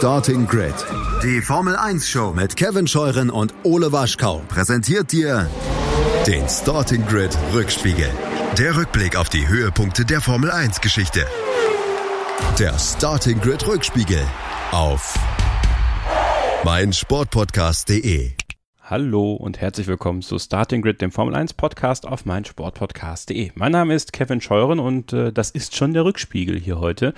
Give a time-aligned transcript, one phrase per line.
[0.00, 0.72] Starting Grid,
[1.22, 5.46] die Formel 1 Show mit Kevin Scheuren und Ole Waschkau, präsentiert dir
[6.26, 8.08] den Starting Grid Rückspiegel.
[8.56, 11.26] Der Rückblick auf die Höhepunkte der Formel 1 Geschichte.
[12.58, 14.22] Der Starting Grid Rückspiegel
[14.72, 15.18] auf
[16.64, 18.30] meinsportpodcast.de.
[18.82, 23.50] Hallo und herzlich willkommen zu Starting Grid, dem Formel 1 Podcast auf meinsportpodcast.de.
[23.54, 27.12] Mein Name ist Kevin Scheuren und äh, das ist schon der Rückspiegel hier heute.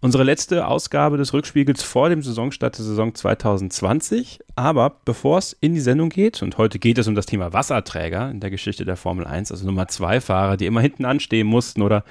[0.00, 4.38] Unsere letzte Ausgabe des Rückspiegels vor dem Saisonstart der Saison 2020.
[4.54, 8.30] Aber bevor es in die Sendung geht, und heute geht es um das Thema Wasserträger
[8.30, 11.82] in der Geschichte der Formel 1, also Nummer 2 Fahrer, die immer hinten anstehen mussten
[11.82, 12.04] oder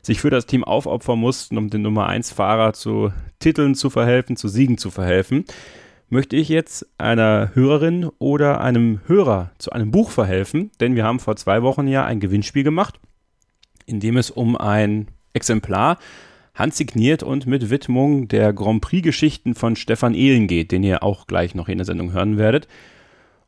[0.00, 4.36] sich für das Team aufopfern mussten, um den Nummer 1 Fahrer zu Titeln zu verhelfen,
[4.36, 5.44] zu Siegen zu verhelfen,
[6.08, 11.18] möchte ich jetzt einer Hörerin oder einem Hörer zu einem Buch verhelfen, denn wir haben
[11.18, 13.00] vor zwei Wochen ja ein Gewinnspiel gemacht,
[13.86, 15.98] in dem es um ein Exemplar
[16.54, 21.54] handsigniert und mit Widmung der Grand Prix-Geschichten von Stefan Ehlen geht, den ihr auch gleich
[21.54, 22.68] noch in der Sendung hören werdet.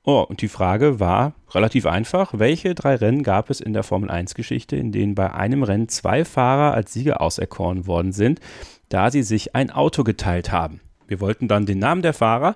[0.02, 2.34] Oh, und die Frage war relativ einfach.
[2.36, 6.24] Welche drei Rennen gab es in der Formel 1-Geschichte, in denen bei einem Rennen zwei
[6.24, 8.40] Fahrer als Sieger auserkoren worden sind,
[8.88, 10.80] da sie sich ein Auto geteilt haben?
[11.08, 12.54] Wir wollten dann den Namen der Fahrer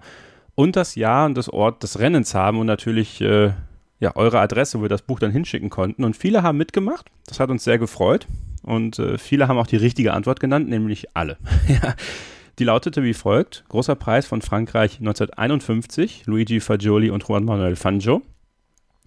[0.54, 3.50] und das Jahr und das Ort des Rennens haben und natürlich äh,
[3.98, 6.04] ja, eure Adresse, wo wir das Buch dann hinschicken konnten.
[6.04, 7.06] Und viele haben mitgemacht.
[7.26, 8.26] Das hat uns sehr gefreut.
[8.62, 11.38] Und äh, viele haben auch die richtige Antwort genannt, nämlich alle.
[12.58, 18.20] Die lautete wie folgt: Großer Preis von Frankreich 1951, Luigi Fagioli und Juan Manuel Fangio.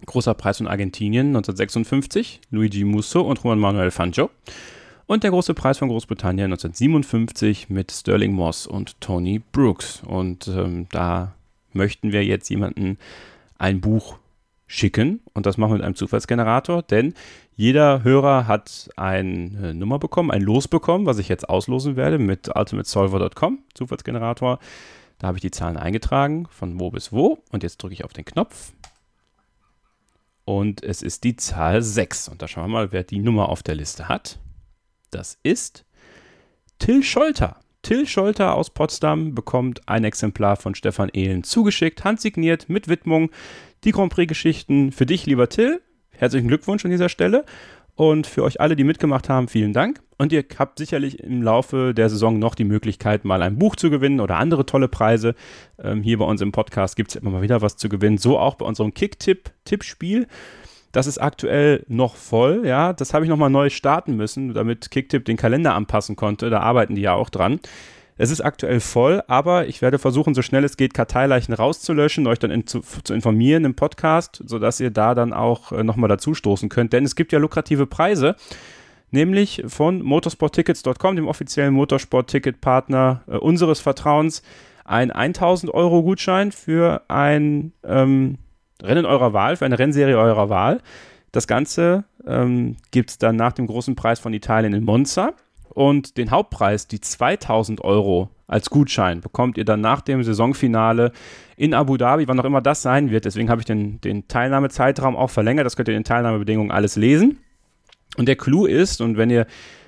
[0.06, 4.30] Großer Preis von Argentinien 1956, Luigi Musso und Juan Manuel Fangio.
[5.06, 10.02] Und der große Preis von Großbritannien 1957 mit Sterling Moss und Tony Brooks.
[10.04, 11.34] Und ähm, da
[11.72, 12.98] möchten wir jetzt jemanden
[13.58, 14.18] ein Buch
[14.66, 15.20] schicken.
[15.32, 17.14] Und das machen wir mit einem Zufallsgenerator, denn
[17.56, 22.54] jeder Hörer hat eine Nummer bekommen, ein Los bekommen, was ich jetzt auslosen werde mit
[22.54, 24.58] ultimatesolver.com, Zufallsgenerator.
[25.18, 27.38] Da habe ich die Zahlen eingetragen, von wo bis wo.
[27.50, 28.72] Und jetzt drücke ich auf den Knopf.
[30.44, 32.28] Und es ist die Zahl 6.
[32.28, 34.38] Und da schauen wir mal, wer die Nummer auf der Liste hat.
[35.10, 35.84] Das ist
[36.78, 37.60] Till Scholter.
[37.82, 43.30] Till Scholter aus Potsdam bekommt ein Exemplar von Stefan Ehlen zugeschickt, handsigniert mit Widmung.
[43.84, 45.82] Die Grand Prix-Geschichten für dich, lieber Till.
[46.10, 47.44] Herzlichen Glückwunsch an dieser Stelle.
[47.96, 50.00] Und für euch alle, die mitgemacht haben, vielen Dank.
[50.16, 53.90] Und ihr habt sicherlich im Laufe der Saison noch die Möglichkeit, mal ein Buch zu
[53.90, 55.34] gewinnen oder andere tolle Preise.
[55.78, 58.16] Ähm, hier bei uns im Podcast gibt es immer mal wieder was zu gewinnen.
[58.16, 60.28] So auch bei unserem Kick-Tipp-Tippspiel.
[60.92, 62.94] Das ist aktuell noch voll, ja.
[62.94, 66.48] Das habe ich nochmal neu starten müssen, damit Kicktip den Kalender anpassen konnte.
[66.48, 67.60] Da arbeiten die ja auch dran.
[68.16, 72.38] Es ist aktuell voll, aber ich werde versuchen, so schnell es geht, Karteileichen rauszulöschen, euch
[72.38, 76.68] dann in, zu, zu, informieren im Podcast, sodass ihr da dann auch äh, nochmal dazustoßen
[76.68, 76.92] könnt.
[76.92, 78.36] Denn es gibt ja lukrative Preise,
[79.10, 84.42] nämlich von motorsporttickets.com, dem offiziellen Motorsport-Ticket-Partner äh, unseres Vertrauens,
[84.84, 88.38] ein 1000 Euro Gutschein für ein ähm,
[88.82, 90.80] Rennen eurer Wahl, für eine Rennserie eurer Wahl.
[91.32, 95.32] Das Ganze ähm, gibt es dann nach dem großen Preis von Italien in Monza.
[95.74, 101.12] Und den Hauptpreis, die 2000 Euro als Gutschein, bekommt ihr dann nach dem Saisonfinale
[101.56, 103.24] in Abu Dhabi, wann auch immer das sein wird.
[103.24, 105.66] Deswegen habe ich den, den Teilnahmezeitraum auch verlängert.
[105.66, 107.38] Das könnt ihr in den Teilnahmebedingungen alles lesen.
[108.16, 109.46] Und der Clou ist, und wenn ihr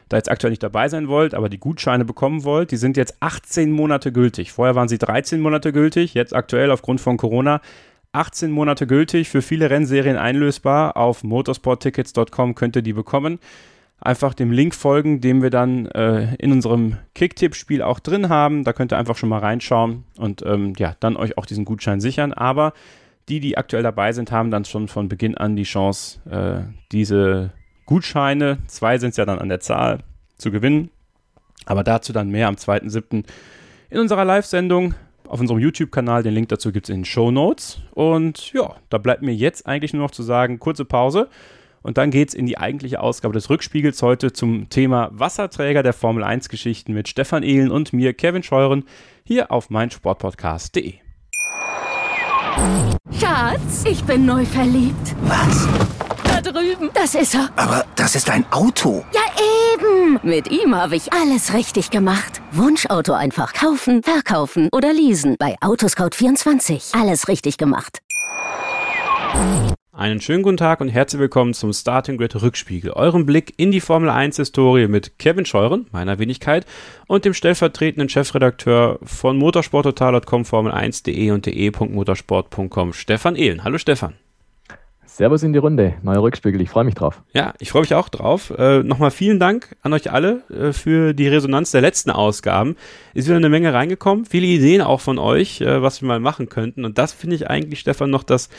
[0.09, 3.17] da jetzt aktuell nicht dabei sein wollt, aber die Gutscheine bekommen wollt, die sind jetzt
[3.21, 4.53] 18 Monate gültig.
[4.53, 7.61] Vorher waren sie 13 Monate gültig, jetzt aktuell aufgrund von Corona
[8.13, 10.97] 18 Monate gültig, für viele Rennserien einlösbar.
[10.97, 13.39] Auf motorsporttickets.com könnt ihr die bekommen
[14.01, 18.65] einfach dem Link folgen, den wir dann äh, in unserem Kicktipp-Spiel auch drin haben.
[18.65, 22.01] Da könnt ihr einfach schon mal reinschauen und ähm, ja, dann euch auch diesen Gutschein
[22.01, 22.33] sichern.
[22.33, 22.73] Aber
[23.29, 27.53] die, die aktuell dabei sind, haben dann schon von Beginn an die Chance, äh, diese
[27.87, 30.01] Gutscheine, zwei sind es ja dann an der Zahl,
[30.39, 30.91] zu gewinnen.
[31.65, 33.25] Aber dazu dann mehr am 2.7.
[33.91, 34.95] in unserer Live-Sendung
[35.27, 36.23] auf unserem YouTube-Kanal.
[36.23, 37.81] Den Link dazu gibt es in den Show Notes.
[37.93, 41.29] Und ja, da bleibt mir jetzt eigentlich nur noch zu sagen, kurze Pause.
[41.87, 45.93] Und dann geht es in die eigentliche Ausgabe des Rückspiegels heute zum Thema Wasserträger der
[45.93, 48.83] Formel 1 Geschichten mit Stefan Ehlen und mir, Kevin Scheuren,
[49.23, 50.95] hier auf meinsportpodcast.de.
[53.21, 55.15] Schatz, ich bin neu verliebt.
[55.23, 55.69] Was?
[56.25, 56.91] Da drüben.
[56.93, 57.51] Das ist er.
[57.55, 59.05] Aber das ist ein Auto.
[59.15, 59.21] Ja,
[59.75, 60.19] eben.
[60.25, 62.43] Mit ihm habe ich alles richtig gemacht.
[62.51, 65.37] Wunschauto einfach kaufen, verkaufen oder leasen.
[65.39, 67.01] Bei Autoscout24.
[67.01, 68.01] Alles richtig gemacht.
[69.97, 73.81] Einen schönen guten Tag und herzlich willkommen zum Starting Grid Rückspiegel, eurem Blick in die
[73.81, 76.67] Formel 1 Historie mit Kevin Scheuren, meiner Wenigkeit,
[77.07, 83.65] und dem stellvertretenden Chefredakteur von motorsporttotal.com, Formel1.de und de.motorsport.com, Stefan Ehlen.
[83.65, 84.13] Hallo Stefan.
[85.07, 87.23] Servus in die Runde, neuer Rückspiegel, ich freue mich drauf.
[87.33, 88.51] Ja, ich freue mich auch drauf.
[88.51, 92.77] Äh, Nochmal vielen Dank an euch alle äh, für die Resonanz der letzten Ausgaben.
[93.15, 96.51] Ist wieder eine Menge reingekommen, viele Ideen auch von euch, äh, was wir mal machen
[96.51, 96.85] könnten.
[96.85, 98.51] Und das finde ich eigentlich, Stefan, noch das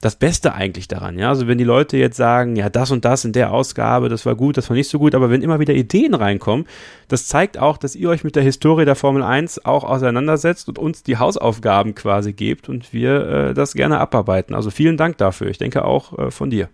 [0.00, 1.18] das Beste eigentlich daran.
[1.18, 4.24] Ja, also wenn die Leute jetzt sagen, ja, das und das in der Ausgabe, das
[4.24, 6.66] war gut, das war nicht so gut, aber wenn immer wieder Ideen reinkommen,
[7.08, 10.78] das zeigt auch, dass ihr euch mit der Historie der Formel 1 auch auseinandersetzt und
[10.78, 14.54] uns die Hausaufgaben quasi gebt und wir äh, das gerne abarbeiten.
[14.54, 15.48] Also vielen Dank dafür.
[15.48, 16.70] Ich denke auch äh, von dir.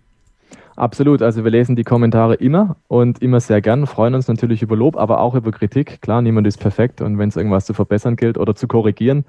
[0.77, 4.75] Absolut, also wir lesen die Kommentare immer und immer sehr gern, freuen uns natürlich über
[4.75, 6.03] Lob, aber auch über Kritik.
[6.03, 9.25] Klar, niemand ist perfekt und wenn es irgendwas zu verbessern gilt oder zu korrigieren,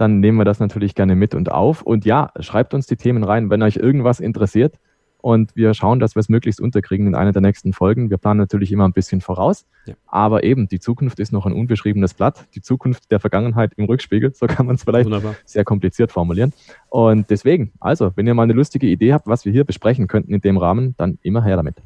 [0.00, 1.82] dann nehmen wir das natürlich gerne mit und auf.
[1.82, 4.76] Und ja, schreibt uns die Themen rein, wenn euch irgendwas interessiert.
[5.22, 8.10] Und wir schauen, dass wir es möglichst unterkriegen in einer der nächsten Folgen.
[8.10, 9.66] Wir planen natürlich immer ein bisschen voraus.
[9.86, 9.94] Ja.
[10.06, 12.46] Aber eben, die Zukunft ist noch ein unbeschriebenes Blatt.
[12.54, 15.36] Die Zukunft der Vergangenheit im Rückspiegel, so kann man es vielleicht Wunderbar.
[15.44, 16.52] sehr kompliziert formulieren.
[16.88, 20.34] Und deswegen, also, wenn ihr mal eine lustige Idee habt, was wir hier besprechen könnten
[20.34, 21.76] in dem Rahmen, dann immer her damit.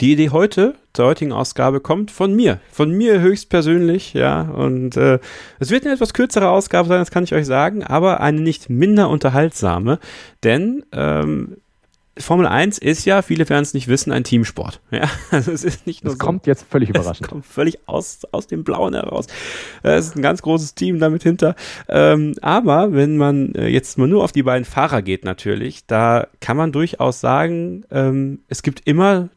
[0.00, 2.58] Die Idee heute, zur heutigen Ausgabe, kommt von mir.
[2.70, 4.42] Von mir höchstpersönlich, ja.
[4.42, 5.18] Und äh,
[5.58, 8.70] es wird eine etwas kürzere Ausgabe sein, das kann ich euch sagen, aber eine nicht
[8.70, 9.98] minder unterhaltsame.
[10.42, 11.58] Denn ähm,
[12.20, 14.80] Formel 1 ist ja, viele werden es nicht wissen, ein Teamsport.
[14.90, 16.12] Ja, also es ist nicht nur.
[16.12, 17.26] Es so, kommt jetzt völlig überraschend.
[17.26, 19.26] Es kommt völlig aus, aus dem Blauen heraus.
[19.82, 21.54] Es ist ein ganz großes Team damit hinter.
[21.88, 26.26] Ähm, aber wenn man äh, jetzt mal nur auf die beiden Fahrer geht, natürlich, da
[26.40, 29.30] kann man durchaus sagen, ähm, es gibt immer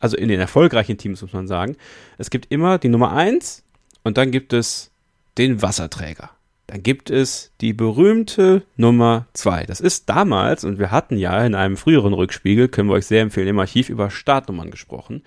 [0.00, 1.76] also in den erfolgreichen Teams muss man sagen,
[2.18, 3.64] es gibt immer die Nummer 1
[4.04, 4.90] und dann gibt es
[5.38, 6.30] den Wasserträger.
[6.68, 9.64] Dann gibt es die berühmte Nummer 2.
[9.64, 13.22] Das ist damals, und wir hatten ja in einem früheren Rückspiegel, können wir euch sehr
[13.22, 15.22] empfehlen, im Archiv über Startnummern gesprochen.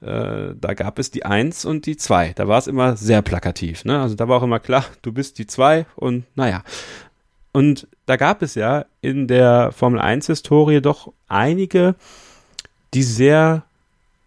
[0.00, 2.32] Äh, da gab es die 1 und die 2.
[2.32, 3.84] Da war es immer sehr plakativ.
[3.84, 4.00] Ne?
[4.00, 6.64] Also da war auch immer klar, du bist die 2 und naja.
[7.52, 11.94] Und da gab es ja in der Formel 1-Historie doch einige,
[12.94, 13.64] die sehr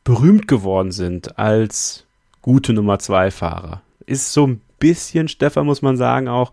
[0.03, 2.05] berühmt geworden sind als
[2.43, 3.81] gute Nummer 2 Fahrer.
[4.05, 6.51] Ist so ein bisschen, Stefan, muss man sagen, auch,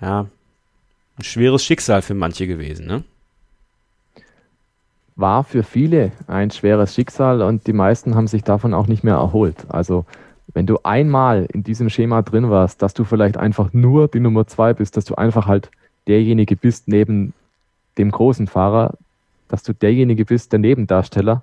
[0.00, 0.26] ja,
[1.18, 3.02] ein schweres Schicksal für manche gewesen, ne?
[5.14, 9.14] War für viele ein schweres Schicksal und die meisten haben sich davon auch nicht mehr
[9.14, 9.64] erholt.
[9.68, 10.04] Also,
[10.52, 14.46] wenn du einmal in diesem Schema drin warst, dass du vielleicht einfach nur die Nummer
[14.46, 15.70] zwei bist, dass du einfach halt
[16.06, 17.32] derjenige bist neben
[17.96, 18.92] dem großen Fahrer,
[19.48, 21.42] dass du derjenige bist, der Nebendarsteller,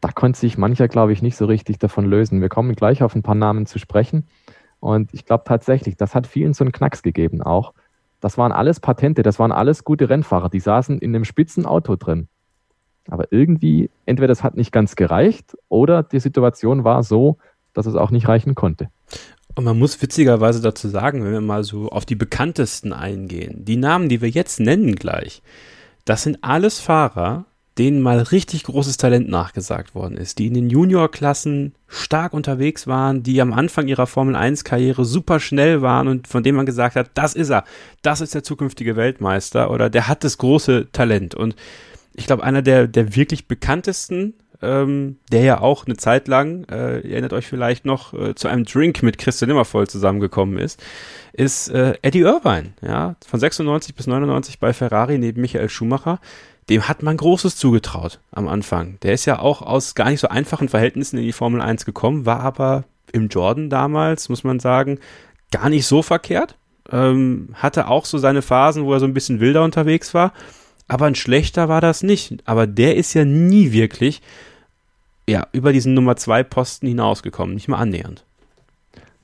[0.00, 2.40] da konnte sich mancher, glaube ich, nicht so richtig davon lösen.
[2.40, 4.24] Wir kommen gleich auf ein paar Namen zu sprechen.
[4.82, 7.72] Und ich glaube tatsächlich, das hat vielen so einen Knacks gegeben auch.
[8.18, 11.94] Das waren alles Patente, das waren alles gute Rennfahrer, die saßen in einem spitzen Auto
[11.94, 12.26] drin.
[13.08, 17.38] Aber irgendwie, entweder das hat nicht ganz gereicht oder die Situation war so,
[17.74, 18.88] dass es auch nicht reichen konnte.
[19.54, 23.76] Und man muss witzigerweise dazu sagen, wenn wir mal so auf die bekanntesten eingehen, die
[23.76, 25.42] Namen, die wir jetzt nennen gleich,
[26.04, 27.44] das sind alles Fahrer,
[27.78, 33.22] denen mal richtig großes Talent nachgesagt worden ist, die in den Juniorklassen stark unterwegs waren,
[33.22, 36.96] die am Anfang ihrer Formel 1 Karriere super schnell waren und von dem man gesagt
[36.96, 37.64] hat, das ist er,
[38.02, 41.34] das ist der zukünftige Weltmeister oder der hat das große Talent.
[41.34, 41.56] Und
[42.14, 47.00] ich glaube, einer der, der wirklich bekanntesten, ähm, der ja auch eine Zeit lang, äh,
[47.00, 50.82] ihr erinnert euch vielleicht noch, äh, zu einem Drink mit Christian Immervoll zusammengekommen ist,
[51.32, 56.20] ist äh, Eddie Irvine, ja, von 96 bis 99 bei Ferrari neben Michael Schumacher
[56.68, 58.98] dem hat man Großes zugetraut am Anfang.
[59.02, 62.26] Der ist ja auch aus gar nicht so einfachen Verhältnissen in die Formel 1 gekommen,
[62.26, 64.98] war aber im Jordan damals, muss man sagen,
[65.50, 66.56] gar nicht so verkehrt.
[66.90, 70.32] Ähm, hatte auch so seine Phasen, wo er so ein bisschen wilder unterwegs war.
[70.88, 72.38] Aber ein schlechter war das nicht.
[72.44, 74.22] Aber der ist ja nie wirklich
[75.28, 78.24] ja, über diesen Nummer 2 Posten hinausgekommen, nicht mal annähernd.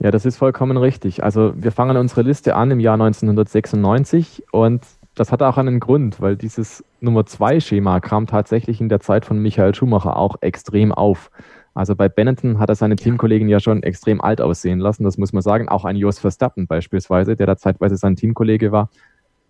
[0.00, 1.25] Ja, das ist vollkommen richtig.
[1.25, 4.83] Also wir fangen unsere Liste an im Jahr 1996 und
[5.19, 9.25] das hatte auch einen Grund, weil dieses Nummer 2 Schema kam tatsächlich in der Zeit
[9.25, 11.31] von Michael Schumacher auch extrem auf.
[11.75, 15.33] Also bei Benetton hat er seine Teamkollegen ja schon extrem alt aussehen lassen, das muss
[15.33, 15.69] man sagen.
[15.69, 18.91] Auch ein Jos Verstappen beispielsweise, der da zeitweise sein Teamkollege war,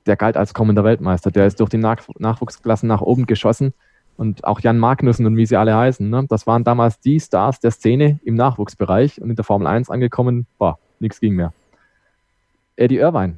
[0.06, 1.30] der galt als kommender Weltmeister.
[1.30, 3.74] Der ist durch die Nach Nachwuchsklassen nach oben geschossen.
[4.16, 6.26] Und auch Jan Magnussen und wie sie alle heißen, ne?
[6.28, 10.46] das waren damals die Stars der Szene im Nachwuchsbereich und in der Formel 1 angekommen,
[10.58, 11.52] boah, nichts ging mehr.
[12.74, 13.36] Eddie Irvine,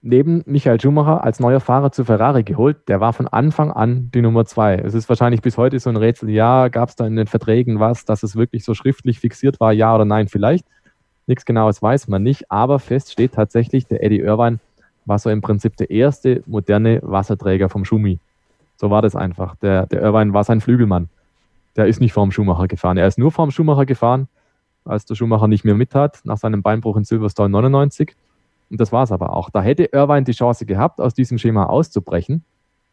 [0.00, 2.88] neben Michael Schumacher als neuer Fahrer zu Ferrari geholt.
[2.88, 4.76] Der war von Anfang an die Nummer zwei.
[4.76, 6.30] Es ist wahrscheinlich bis heute so ein Rätsel.
[6.30, 9.72] Ja, gab es da in den Verträgen was, dass es wirklich so schriftlich fixiert war?
[9.72, 10.64] Ja oder nein, vielleicht.
[11.26, 12.50] Nichts Genaues weiß man nicht.
[12.50, 14.60] Aber fest steht tatsächlich, der Eddie Irvine
[15.04, 18.18] war so im Prinzip der erste moderne Wasserträger vom Schumi.
[18.76, 19.56] So war das einfach.
[19.56, 21.08] Der, der Irvine war sein Flügelmann.
[21.76, 22.96] Der ist nicht vorm Schumacher gefahren.
[22.96, 24.28] Er ist nur vorm Schumacher gefahren,
[24.84, 28.14] als der Schumacher nicht mehr mit hat, nach seinem Beinbruch in Silverstone 99
[28.70, 29.50] und das war es aber auch.
[29.50, 32.44] Da hätte Irvine die Chance gehabt, aus diesem Schema auszubrechen.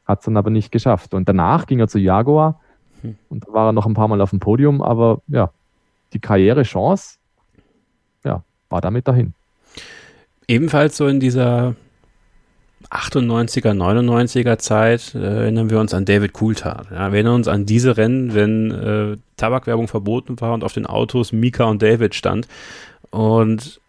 [0.05, 1.13] Hat es dann aber nicht geschafft.
[1.13, 2.59] Und danach ging er zu Jaguar
[3.01, 3.15] hm.
[3.29, 5.51] und da war er noch ein paar Mal auf dem Podium, aber ja,
[6.13, 7.17] die Karrierechance
[8.23, 9.33] ja, war damit dahin.
[10.47, 11.75] Ebenfalls so in dieser
[12.91, 16.91] 98er, 99er Zeit äh, erinnern wir uns an David Coulthard.
[16.91, 20.85] Ja, wir erinnern uns an diese Rennen, wenn äh, Tabakwerbung verboten war und auf den
[20.85, 22.47] Autos Mika und David stand.
[23.09, 23.81] Und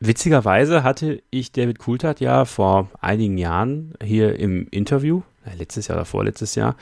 [0.00, 5.98] witzigerweise hatte ich David Coulthard ja vor einigen Jahren hier im Interview, äh, letztes Jahr
[5.98, 6.76] oder vorletztes Jahr,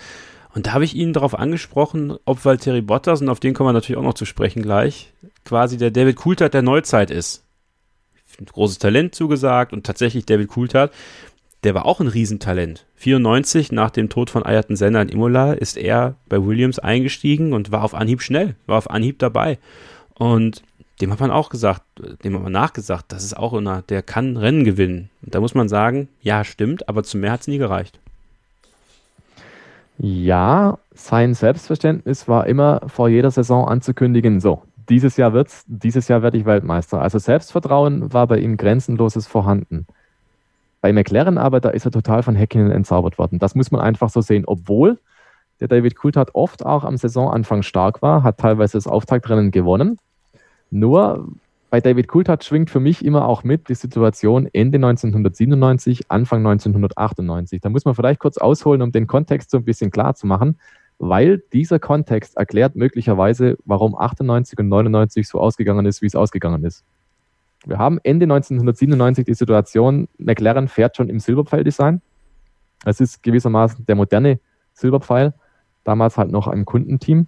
[0.55, 3.75] und da habe ich ihn darauf angesprochen, ob Valtteri Bottas, und auf den kommen wir
[3.75, 5.13] natürlich auch noch zu sprechen gleich,
[5.45, 7.45] quasi der David Coulthard der Neuzeit ist.
[8.53, 10.93] Großes Talent zugesagt und tatsächlich David Coulthard
[11.65, 12.87] der war auch ein Riesentalent.
[12.97, 17.73] 94 nach dem Tod von Ayrton Senna in Imola ist er bei Williams eingestiegen und
[17.73, 19.59] war auf Anhieb schnell, war auf Anhieb dabei.
[20.15, 20.63] Und
[21.01, 21.83] dem hat man auch gesagt,
[22.25, 25.11] dem hat man nachgesagt, das ist auch einer, der kann Rennen gewinnen.
[25.23, 27.99] Und da muss man sagen, ja, stimmt, aber zu mehr hat es nie gereicht.
[29.99, 36.23] Ja, sein Selbstverständnis war immer vor jeder Saison anzukündigen, so, dieses Jahr wird's, dieses Jahr
[36.23, 37.01] werde ich Weltmeister.
[37.01, 39.87] Also Selbstvertrauen war bei ihm grenzenloses vorhanden.
[40.81, 43.39] Bei McLaren aber, da ist er total von Häkkinen entzaubert worden.
[43.39, 44.45] Das muss man einfach so sehen.
[44.47, 44.99] Obwohl
[45.61, 49.99] der David Coulthard oft auch am Saisonanfang stark war, hat teilweise das Auftaktrennen gewonnen.
[50.71, 51.29] Nur
[51.71, 57.61] bei David Coulthard schwingt für mich immer auch mit die Situation Ende 1997, Anfang 1998.
[57.61, 60.59] Da muss man vielleicht kurz ausholen, um den Kontext so ein bisschen klar zu machen,
[60.99, 66.65] weil dieser Kontext erklärt möglicherweise, warum 98 und 99 so ausgegangen ist, wie es ausgegangen
[66.65, 66.85] ist.
[67.67, 72.01] Wir haben Ende 1997 die Situation, McLaren fährt schon im Silberpfeil-Design.
[72.85, 74.41] Es ist gewissermaßen der moderne
[74.73, 75.35] Silberpfeil,
[75.85, 77.27] damals halt noch ein Kundenteam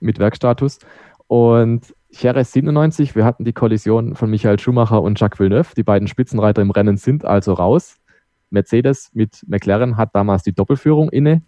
[0.00, 0.78] mit Werkstatus.
[1.26, 5.74] Und Jerez 97, wir hatten die Kollision von Michael Schumacher und Jacques Villeneuve.
[5.76, 7.98] Die beiden Spitzenreiter im Rennen sind also raus.
[8.50, 11.42] Mercedes mit McLaren hat damals die Doppelführung inne.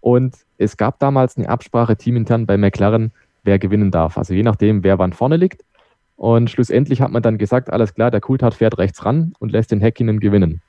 [0.00, 3.12] Und es gab damals eine Absprache teamintern bei McLaren,
[3.42, 4.16] wer gewinnen darf.
[4.16, 5.64] Also je nachdem, wer wann vorne liegt.
[6.14, 9.72] Und schlussendlich hat man dann gesagt, alles klar, der Coulthard fährt rechts ran und lässt
[9.72, 10.62] den Häkkinen gewinnen.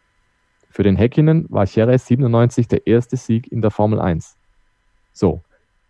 [0.71, 4.37] Für den Häkkinen war Jerez 97 der erste Sieg in der Formel 1.
[5.13, 5.41] So,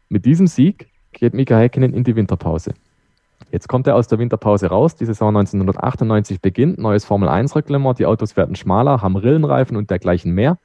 [0.09, 2.73] mit diesem Sieg geht Mika Häkkinen in die Winterpause.
[3.51, 7.97] Jetzt kommt er aus der Winterpause raus, die Saison 1998 beginnt, neues Formel 1 Reglement,
[7.97, 10.59] die Autos werden schmaler, haben Rillenreifen und dergleichen mehr.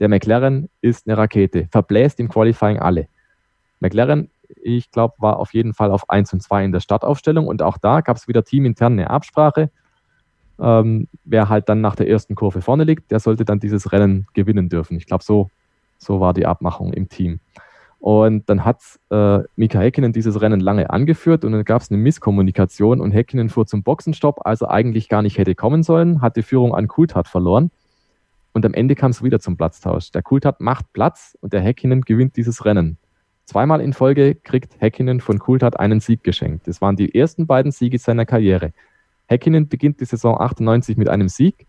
[0.00, 3.08] Der McLaren ist eine Rakete, verbläst im Qualifying alle.
[3.80, 4.30] McLaren
[4.62, 7.46] ich glaube, war auf jeden Fall auf 1 und 2 in der Startaufstellung.
[7.46, 9.70] Und auch da gab es wieder teamintern eine Absprache.
[10.58, 14.26] Ähm, wer halt dann nach der ersten Kurve vorne liegt, der sollte dann dieses Rennen
[14.34, 14.96] gewinnen dürfen.
[14.96, 15.50] Ich glaube, so,
[15.98, 17.40] so war die Abmachung im Team.
[17.98, 21.98] Und dann hat äh, Mika Häkkinen dieses Rennen lange angeführt und dann gab es eine
[21.98, 26.36] Misskommunikation und Häkkinen fuhr zum Boxenstopp, als er eigentlich gar nicht hätte kommen sollen, hat
[26.36, 27.70] die Führung an Kultat verloren.
[28.52, 30.12] Und am Ende kam es wieder zum Platztausch.
[30.12, 32.96] Der Kultat macht Platz und der Häkkinen gewinnt dieses Rennen.
[33.44, 36.66] Zweimal in Folge kriegt Häkkinen von Coulthard einen Sieg geschenkt.
[36.66, 38.72] Das waren die ersten beiden Siege seiner Karriere.
[39.26, 41.66] Häkkinen beginnt die Saison 98 mit einem Sieg,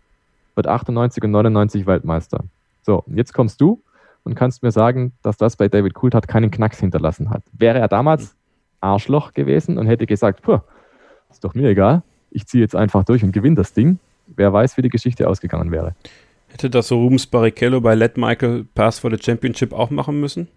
[0.54, 2.44] wird 98 und 99 Weltmeister.
[2.82, 3.82] So, jetzt kommst du
[4.24, 7.42] und kannst mir sagen, dass das bei David Coulthard keinen Knacks hinterlassen hat.
[7.52, 8.36] Wäre er damals
[8.80, 10.58] Arschloch gewesen und hätte gesagt, puh,
[11.30, 14.76] ist doch mir egal, ich ziehe jetzt einfach durch und gewinne das Ding, wer weiß,
[14.76, 15.94] wie die Geschichte ausgegangen wäre.
[16.48, 20.48] Hätte das so Rubens Barrichello bei Let Michael Pass for the Championship auch machen müssen?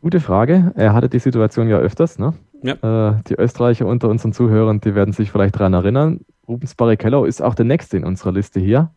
[0.00, 0.72] Gute Frage.
[0.76, 2.18] Er hatte die Situation ja öfters.
[2.18, 2.34] Ne?
[2.62, 2.74] Ja.
[3.10, 6.20] Äh, die Österreicher unter unseren Zuhörern, die werden sich vielleicht daran erinnern.
[6.46, 8.90] Rubens Barrichello ist auch der Nächste in unserer Liste hier.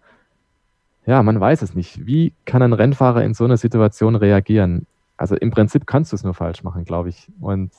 [1.05, 2.05] Ja, man weiß es nicht.
[2.05, 4.85] Wie kann ein Rennfahrer in so einer Situation reagieren?
[5.17, 7.27] Also im Prinzip kannst du es nur falsch machen, glaube ich.
[7.39, 7.71] Und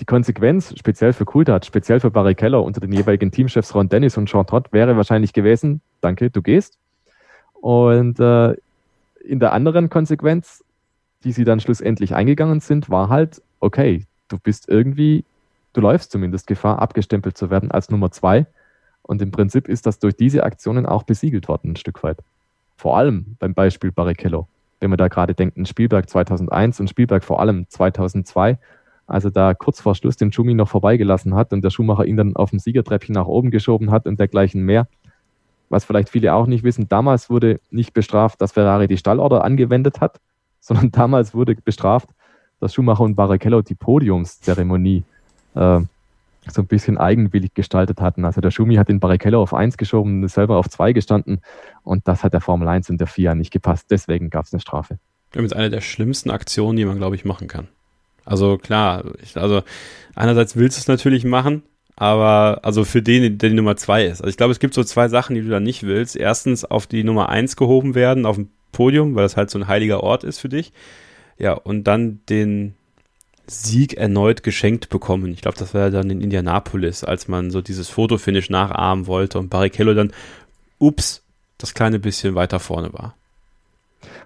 [0.00, 4.26] die Konsequenz, speziell für Coulthard, speziell für Barrichello unter den jeweiligen Teamchefs Ron Dennis und
[4.26, 6.78] Jean Todt, wäre wahrscheinlich gewesen, danke, du gehst.
[7.54, 8.56] Und äh,
[9.24, 10.64] in der anderen Konsequenz
[11.24, 15.24] die sie dann schlussendlich eingegangen sind, war halt, okay, du bist irgendwie,
[15.72, 18.46] du läufst zumindest Gefahr, abgestempelt zu werden als Nummer zwei.
[19.02, 22.18] Und im Prinzip ist das durch diese Aktionen auch besiegelt worden, ein Stück weit.
[22.76, 24.48] Vor allem beim Beispiel Barrichello.
[24.80, 28.58] Wenn man da gerade denkt, Spielberg 2001 und Spielberg vor allem 2002,
[29.06, 32.36] also da kurz vor Schluss den Schumi noch vorbeigelassen hat und der Schuhmacher ihn dann
[32.36, 34.88] auf dem Siegertreppchen nach oben geschoben hat und dergleichen mehr.
[35.68, 40.00] Was vielleicht viele auch nicht wissen, damals wurde nicht bestraft, dass Ferrari die Stallorder angewendet
[40.00, 40.20] hat,
[40.60, 42.08] sondern damals wurde bestraft,
[42.60, 45.04] dass Schumacher und Barrichello die Podiumszeremonie
[45.54, 45.80] äh,
[46.50, 48.24] so ein bisschen eigenwillig gestaltet hatten.
[48.24, 51.40] Also der Schumi hat den Barrichello auf 1 geschoben selber auf 2 gestanden
[51.82, 53.86] und das hat der Formel 1 und der FIA nicht gepasst.
[53.90, 54.98] Deswegen gab es eine Strafe.
[55.32, 57.68] Das ist eine der schlimmsten Aktionen, die man, glaube ich, machen kann.
[58.24, 59.62] Also klar, ich, also
[60.14, 61.62] einerseits willst du es natürlich machen,
[61.96, 64.20] aber also für den, der die Nummer 2 ist.
[64.20, 66.16] Also ich glaube, es gibt so zwei Sachen, die du da nicht willst.
[66.16, 69.68] Erstens auf die Nummer 1 gehoben werden, auf dem Podium, weil das halt so ein
[69.68, 70.72] heiliger Ort ist für dich.
[71.38, 72.74] Ja, und dann den
[73.46, 75.32] Sieg erneut geschenkt bekommen.
[75.32, 79.38] Ich glaube, das war ja dann in Indianapolis, als man so dieses Fotofinish nachahmen wollte
[79.38, 80.12] und Barrichello dann,
[80.78, 81.22] ups,
[81.58, 83.14] das kleine bisschen weiter vorne war.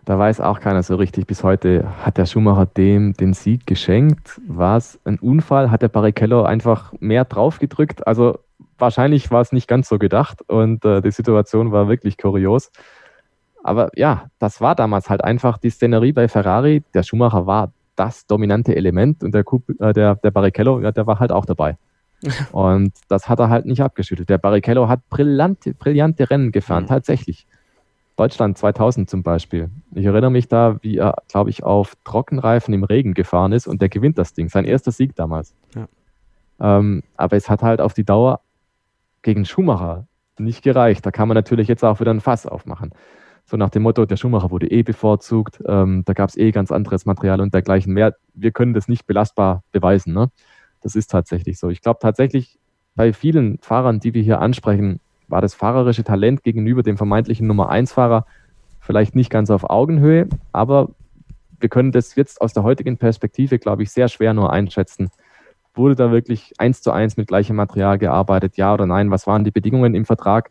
[0.05, 1.27] Da weiß auch keiner so richtig.
[1.27, 4.41] Bis heute hat der Schumacher dem den Sieg geschenkt.
[4.47, 5.71] War es ein Unfall?
[5.71, 8.07] Hat der Barrichello einfach mehr draufgedrückt?
[8.07, 8.39] Also
[8.79, 12.71] wahrscheinlich war es nicht ganz so gedacht und äh, die Situation war wirklich kurios.
[13.65, 16.85] Aber ja, das war damals halt einfach die Szenerie bei Ferrari.
[16.95, 19.45] Der Schumacher war das dominante Element und der,
[19.81, 21.77] äh, der, der Barrichello, ja, der war halt auch dabei.
[22.53, 24.29] und das hat er halt nicht abgeschüttelt.
[24.29, 26.89] Der Barrichello hat brillante, brillante Rennen gefahren, mhm.
[26.89, 27.47] tatsächlich.
[28.17, 29.69] Deutschland 2000 zum Beispiel.
[29.95, 33.83] Ich erinnere mich da, wie er, glaube ich, auf Trockenreifen im Regen gefahren ist und
[33.83, 34.49] der gewinnt das Ding.
[34.49, 35.55] Sein erster Sieg damals.
[35.75, 35.87] Ja.
[36.59, 38.41] Ähm, aber es hat halt auf die Dauer
[39.21, 40.07] gegen Schumacher
[40.39, 41.05] nicht gereicht.
[41.05, 42.93] Da kann man natürlich jetzt auch wieder ein Fass aufmachen.
[43.49, 46.73] So nach dem Motto, der Schumacher wurde eh bevorzugt, ähm, da gab es eh ganz
[46.73, 48.17] anderes Material und dergleichen mehr.
[48.35, 50.13] Wir können das nicht belastbar beweisen.
[50.13, 50.31] Ne?
[50.81, 51.71] Das ist tatsächlich so.
[51.71, 52.59] Ich glaube tatsächlich,
[52.97, 54.99] bei vielen Fahrern, die wir hier ansprechen,
[55.29, 58.27] war das fahrerische Talent gegenüber dem vermeintlichen Nummer 1-Fahrer
[58.81, 60.91] vielleicht nicht ganz auf Augenhöhe, aber
[61.59, 65.11] wir können das jetzt aus der heutigen Perspektive, glaube ich, sehr schwer nur einschätzen.
[65.75, 69.11] Wurde da wirklich eins zu eins mit gleichem Material gearbeitet, ja oder nein?
[69.11, 70.51] Was waren die Bedingungen im Vertrag?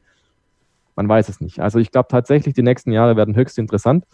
[0.96, 1.60] Man weiß es nicht.
[1.60, 4.06] Also ich glaube tatsächlich, die nächsten Jahre werden höchst interessant,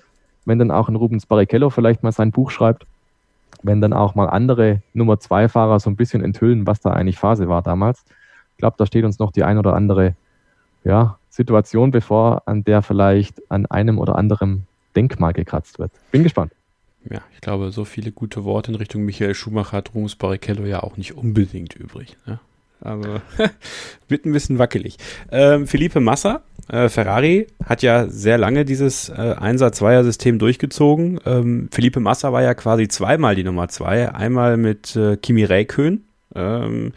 [0.46, 2.86] wenn dann auch ein Rubens Barrichello vielleicht mal sein Buch schreibt,
[3.64, 7.20] wenn dann auch mal andere Nummer 2 Fahrer so ein bisschen enthüllen, was da eigentlich
[7.20, 8.04] Phase war damals.
[8.54, 10.16] Ich glaube, da steht uns noch die ein oder andere
[10.84, 15.92] ja, Situation bevor, an der vielleicht an einem oder anderen Denkmal gekratzt wird.
[16.12, 16.54] Bin gespannt.
[17.10, 20.84] Ja, ich glaube, so viele gute Worte in Richtung Michael Schumacher hat Rums Barrichello ja
[20.84, 22.16] auch nicht unbedingt übrig.
[22.26, 22.40] Ne?
[22.82, 23.22] Aber
[24.08, 24.98] wird ein bisschen wackelig.
[25.32, 31.20] Ähm, Felipe Massa, äh, Ferrari, hat ja sehr lange dieses äh, Einser-Zweier-System durchgezogen.
[31.26, 34.14] Ähm, Felipe Massa war ja quasi zweimal die Nummer zwei.
[34.14, 36.06] Einmal mit äh, Kimi Räikkönen.
[36.34, 36.94] Ähm,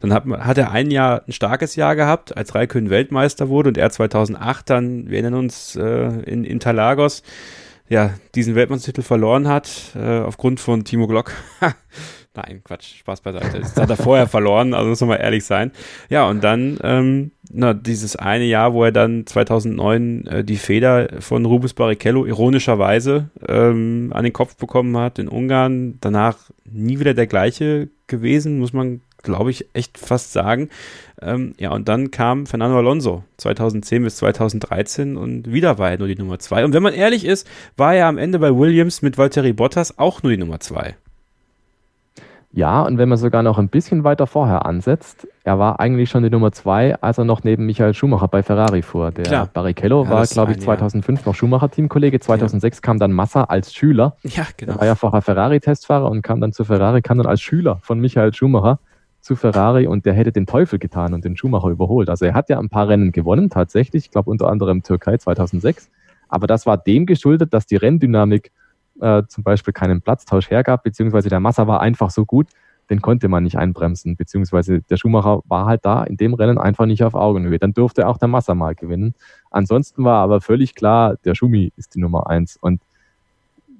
[0.00, 3.78] dann hat, hat er ein Jahr ein starkes Jahr gehabt, als Raikön Weltmeister wurde und
[3.78, 7.22] er 2008 dann, wir erinnern uns, äh, in Interlagos,
[7.88, 11.32] ja, diesen Weltmeistertitel verloren hat, äh, aufgrund von Timo Glock.
[12.34, 13.58] Nein, Quatsch, Spaß beiseite.
[13.58, 15.72] Das hat er vorher verloren, also muss man mal ehrlich sein.
[16.08, 21.08] Ja, und dann, ähm, na, dieses eine Jahr, wo er dann 2009 äh, die Feder
[21.20, 25.98] von Rubens Barrichello ironischerweise ähm, an den Kopf bekommen hat in Ungarn.
[26.00, 30.68] Danach nie wieder der gleiche gewesen, muss man glaube ich, echt fast sagen.
[31.20, 36.08] Ähm, ja, und dann kam Fernando Alonso 2010 bis 2013 und wieder war er nur
[36.08, 36.64] die Nummer zwei.
[36.64, 40.22] Und wenn man ehrlich ist, war er am Ende bei Williams mit Valtteri Bottas auch
[40.22, 40.96] nur die Nummer zwei.
[42.58, 46.24] Ja, und wenn man sogar noch ein bisschen weiter vorher ansetzt, er war eigentlich schon
[46.24, 49.12] die Nummer zwei, als er noch neben Michael Schumacher bei Ferrari fuhr.
[49.12, 49.46] Der Klar.
[49.46, 52.18] Barrichello ja, war, glaube ich, 2005 noch Schumacher-Teamkollege.
[52.18, 52.80] 2006 ja.
[52.80, 54.16] kam dann Massa als Schüler.
[54.24, 54.72] Ja, genau.
[54.72, 58.00] Er war ja vorher Ferrari-Testfahrer und kam dann zu Ferrari, kam dann als Schüler von
[58.00, 58.80] Michael Schumacher
[59.20, 62.10] zu Ferrari und der hätte den Teufel getan und den Schumacher überholt.
[62.10, 64.06] Also er hat ja ein paar Rennen gewonnen, tatsächlich.
[64.06, 65.90] Ich glaube unter anderem Türkei 2006.
[66.28, 68.50] Aber das war dem geschuldet, dass die Renndynamik
[69.00, 72.48] äh, zum Beispiel keinen Platztausch hergab, beziehungsweise der Massa war einfach so gut,
[72.90, 76.86] den konnte man nicht einbremsen, beziehungsweise der Schumacher war halt da in dem Rennen einfach
[76.86, 77.58] nicht auf Augenhöhe.
[77.58, 79.14] Dann durfte auch der Massa mal gewinnen.
[79.50, 82.56] Ansonsten war aber völlig klar, der Schumi ist die Nummer eins.
[82.56, 82.80] Und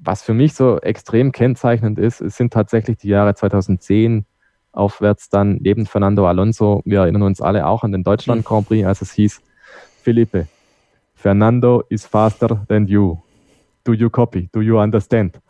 [0.00, 4.26] was für mich so extrem kennzeichnend ist, es sind tatsächlich die Jahre 2010,
[4.72, 6.82] aufwärts dann neben Fernando Alonso.
[6.84, 9.40] Wir erinnern uns alle auch an den Deutschland Grand Prix, als es hieß,
[10.02, 10.46] Felipe,
[11.14, 13.18] Fernando is faster than you.
[13.88, 14.50] Do you copy?
[14.52, 15.40] Do you understand?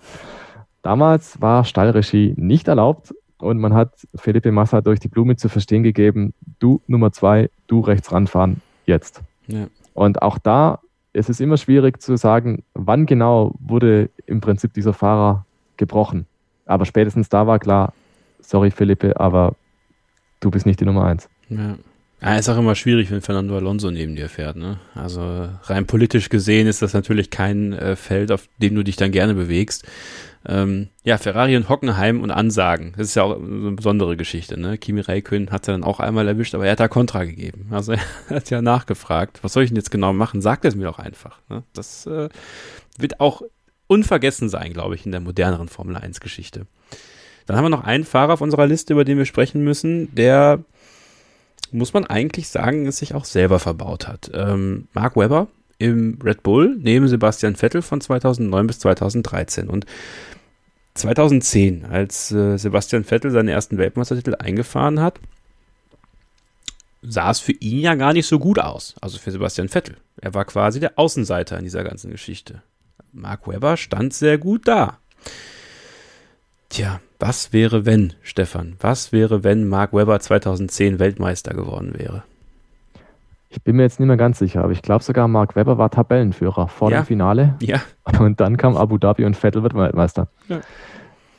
[0.82, 5.82] Damals war Stallregie nicht erlaubt und man hat Felipe Massa durch die Blume zu verstehen
[5.82, 9.22] gegeben, du Nummer zwei, du rechts ranfahren, jetzt.
[9.48, 9.66] Ja.
[9.92, 10.78] Und auch da
[11.12, 15.44] es ist immer schwierig zu sagen, wann genau wurde im Prinzip dieser Fahrer
[15.76, 16.26] gebrochen.
[16.64, 17.92] Aber spätestens da war klar,
[18.38, 19.56] sorry Felipe, aber
[20.38, 21.28] du bist nicht die Nummer eins.
[21.48, 21.76] Ja.
[22.20, 24.56] Ja, ist auch immer schwierig, wenn Fernando Alonso neben dir fährt.
[24.56, 24.78] Ne?
[24.94, 29.12] Also rein politisch gesehen ist das natürlich kein äh, Feld, auf dem du dich dann
[29.12, 29.86] gerne bewegst.
[30.46, 32.94] Ähm, ja, Ferrari und Hockenheim und Ansagen.
[32.96, 34.58] Das ist ja auch eine besondere Geschichte.
[34.58, 34.78] Ne?
[34.78, 37.68] Kimi Räikkönen hat er dann auch einmal erwischt, aber er hat da Kontra gegeben.
[37.70, 37.92] Also
[38.28, 40.40] er hat ja nachgefragt, was soll ich denn jetzt genau machen?
[40.40, 41.40] Sagt es mir doch einfach.
[41.48, 41.62] Ne?
[41.72, 42.28] Das äh,
[42.98, 43.42] wird auch
[43.86, 46.66] unvergessen sein, glaube ich, in der moderneren Formel 1 Geschichte.
[47.46, 50.64] Dann haben wir noch einen Fahrer auf unserer Liste, über den wir sprechen müssen, der,
[51.72, 54.30] muss man eigentlich sagen, es sich auch selber verbaut hat.
[54.34, 59.68] Ähm, Mark Webber im Red Bull neben Sebastian Vettel von 2009 bis 2013.
[59.68, 59.86] Und
[60.94, 65.20] 2010, als äh, Sebastian Vettel seinen ersten Weltmeistertitel eingefahren hat,
[67.02, 68.96] sah es für ihn ja gar nicht so gut aus.
[69.00, 69.96] Also für Sebastian Vettel.
[70.20, 72.62] Er war quasi der Außenseiter in dieser ganzen Geschichte.
[73.12, 74.98] Mark Webber stand sehr gut da.
[76.68, 78.76] Tja, was wäre wenn, Stefan?
[78.80, 82.22] Was wäre, wenn Mark Webber 2010 Weltmeister geworden wäre?
[83.50, 85.90] Ich bin mir jetzt nicht mehr ganz sicher, aber ich glaube sogar, Mark Webber war
[85.90, 87.00] Tabellenführer vor ja.
[87.00, 87.54] dem Finale.
[87.62, 87.80] Ja.
[88.18, 90.28] Und dann kam Abu Dhabi und Vettel wird Weltmeister.
[90.48, 90.60] Ja.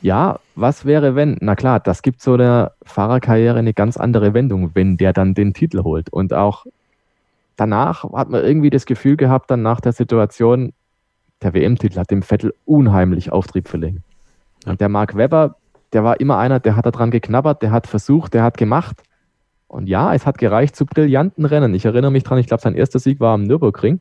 [0.02, 1.38] ja, was wäre, wenn?
[1.40, 5.54] Na klar, das gibt so der Fahrerkarriere eine ganz andere Wendung, wenn der dann den
[5.54, 6.12] Titel holt.
[6.12, 6.66] Und auch
[7.54, 10.72] danach hat man irgendwie das Gefühl gehabt, dann nach der Situation,
[11.42, 13.68] der WM-Titel hat dem Vettel unheimlich Auftrieb
[14.60, 14.70] verlegen.
[14.70, 15.56] Und der Mark Webber,
[15.92, 19.02] der war immer einer, der hat daran geknabbert, der hat versucht, der hat gemacht.
[19.68, 21.74] Und ja, es hat gereicht zu brillanten Rennen.
[21.74, 24.00] Ich erinnere mich dran, ich glaube, sein erster Sieg war am Nürburgring.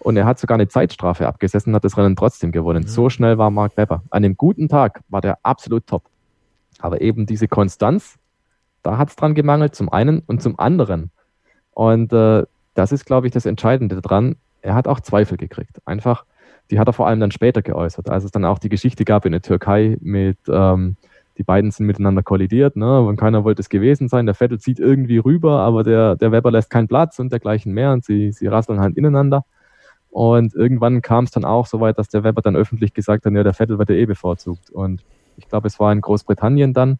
[0.00, 2.82] Und er hat sogar eine Zeitstrafe abgesessen und hat das Rennen trotzdem gewonnen.
[2.82, 2.88] Ja.
[2.88, 4.02] So schnell war Mark Webber.
[4.10, 6.04] An einem guten Tag war der absolut top.
[6.78, 8.18] Aber eben diese Konstanz,
[8.82, 11.10] da hat es dran gemangelt, zum einen und zum anderen.
[11.70, 14.36] Und äh, das ist, glaube ich, das Entscheidende daran.
[14.60, 15.80] Er hat auch Zweifel gekriegt.
[15.86, 16.24] Einfach,
[16.70, 19.26] die hat er vor allem dann später geäußert, als es dann auch die Geschichte gab
[19.26, 20.96] in der Türkei mit, ähm,
[21.36, 23.00] die beiden sind miteinander kollidiert, ne?
[23.00, 24.26] und keiner wollte es gewesen sein.
[24.26, 27.92] Der Vettel zieht irgendwie rüber, aber der, der Weber lässt keinen Platz und dergleichen mehr
[27.92, 29.44] und sie, sie rasseln halt ineinander.
[30.10, 33.32] Und irgendwann kam es dann auch so weit, dass der Weber dann öffentlich gesagt hat,
[33.32, 34.70] ja, der Vettel wird ja eh bevorzugt.
[34.70, 35.04] Und
[35.36, 36.98] ich glaube, es war in Großbritannien dann,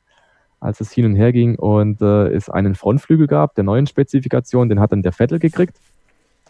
[0.58, 4.68] als es hin und her ging und äh, es einen Frontflügel gab, der neuen Spezifikation,
[4.68, 5.78] den hat dann der Vettel gekriegt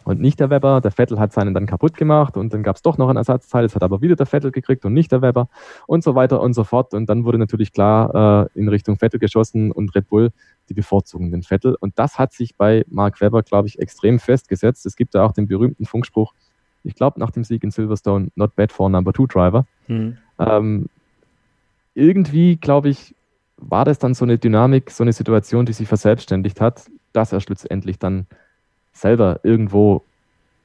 [0.05, 0.79] und nicht der Weber.
[0.79, 3.65] Der Vettel hat seinen dann kaputt gemacht und dann gab es doch noch ein Ersatzteil.
[3.65, 5.49] Es hat aber wieder der Vettel gekriegt und nicht der Weber
[5.87, 6.93] und so weiter und so fort.
[6.93, 10.31] Und dann wurde natürlich klar äh, in Richtung Vettel geschossen und Red Bull
[10.69, 11.75] die bevorzugen den Vettel.
[11.79, 14.85] Und das hat sich bei Mark Webber, glaube ich, extrem festgesetzt.
[14.85, 16.33] Es gibt da auch den berühmten Funkspruch,
[16.83, 19.65] ich glaube nach dem Sieg in Silverstone, not bad for Number Two Driver.
[19.87, 20.17] Mhm.
[20.39, 20.85] Ähm,
[21.95, 23.15] irgendwie, glaube ich,
[23.57, 27.39] war das dann so eine Dynamik, so eine Situation, die sich verselbstständigt hat, dass er
[27.39, 28.27] schlussendlich dann
[28.95, 30.01] selber irgendwo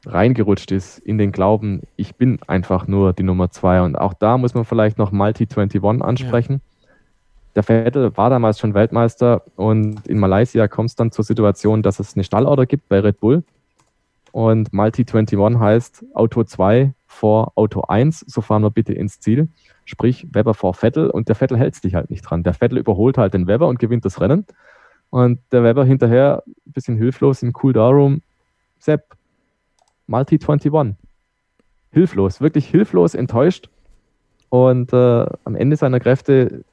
[0.06, 3.82] reingerutscht ist in den Glauben, ich bin einfach nur die Nummer zwei.
[3.82, 6.54] Und auch da muss man vielleicht noch Multi 21 ansprechen.
[6.54, 6.88] Ja.
[7.56, 11.98] Der Vettel war damals schon Weltmeister und in Malaysia kommt es dann zur Situation, dass
[11.98, 13.42] es eine Stallorder gibt bei Red Bull.
[14.32, 19.48] Und Multi 21 heißt Auto 2 vor Auto 1, so fahren wir bitte ins Ziel.
[19.84, 22.44] Sprich Weber vor Vettel und der Vettel hält sich halt nicht dran.
[22.44, 24.46] Der Vettel überholt halt den Weber und gewinnt das Rennen.
[25.10, 28.22] Und der Weber hinterher, ein bisschen hilflos im Cool-Down-Room,
[28.78, 29.16] Sepp,
[30.06, 30.96] Multi 21.
[31.92, 33.68] Hilflos, wirklich hilflos, enttäuscht.
[34.48, 36.64] Und äh, am Ende seiner Kräfte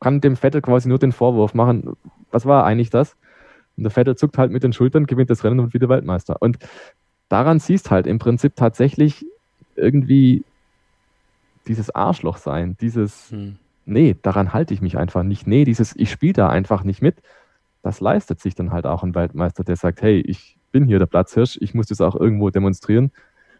[0.00, 1.96] kann dem Vettel quasi nur den Vorwurf machen,
[2.30, 3.16] was war eigentlich das?
[3.76, 6.36] Und der Vettel zuckt halt mit den Schultern, gewinnt das Rennen und wieder Weltmeister.
[6.40, 6.58] Und
[7.28, 9.26] daran siehst halt im Prinzip tatsächlich
[9.74, 10.44] irgendwie
[11.66, 13.56] dieses Arschloch sein, dieses, hm.
[13.84, 15.46] nee, daran halte ich mich einfach nicht.
[15.46, 17.16] Nee, dieses, ich spiele da einfach nicht mit
[17.86, 21.06] das leistet sich dann halt auch ein Weltmeister, der sagt, hey, ich bin hier der
[21.06, 23.12] Platzhirsch, ich muss das auch irgendwo demonstrieren.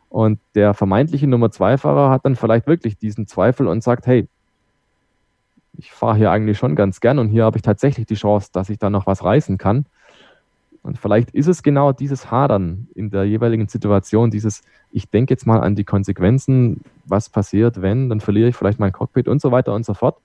[0.08, 4.26] Und der vermeintliche Nummer zwei Fahrer hat dann vielleicht wirklich diesen Zweifel und sagt, hey,
[5.78, 8.68] ich fahre hier eigentlich schon ganz gern und hier habe ich tatsächlich die Chance, dass
[8.68, 9.86] ich da noch was reißen kann.
[10.82, 15.46] Und vielleicht ist es genau dieses Hadern in der jeweiligen Situation, dieses, ich denke jetzt
[15.46, 19.52] mal an die Konsequenzen, was passiert, wenn, dann verliere ich vielleicht mein Cockpit und so
[19.52, 20.16] weiter und so fort.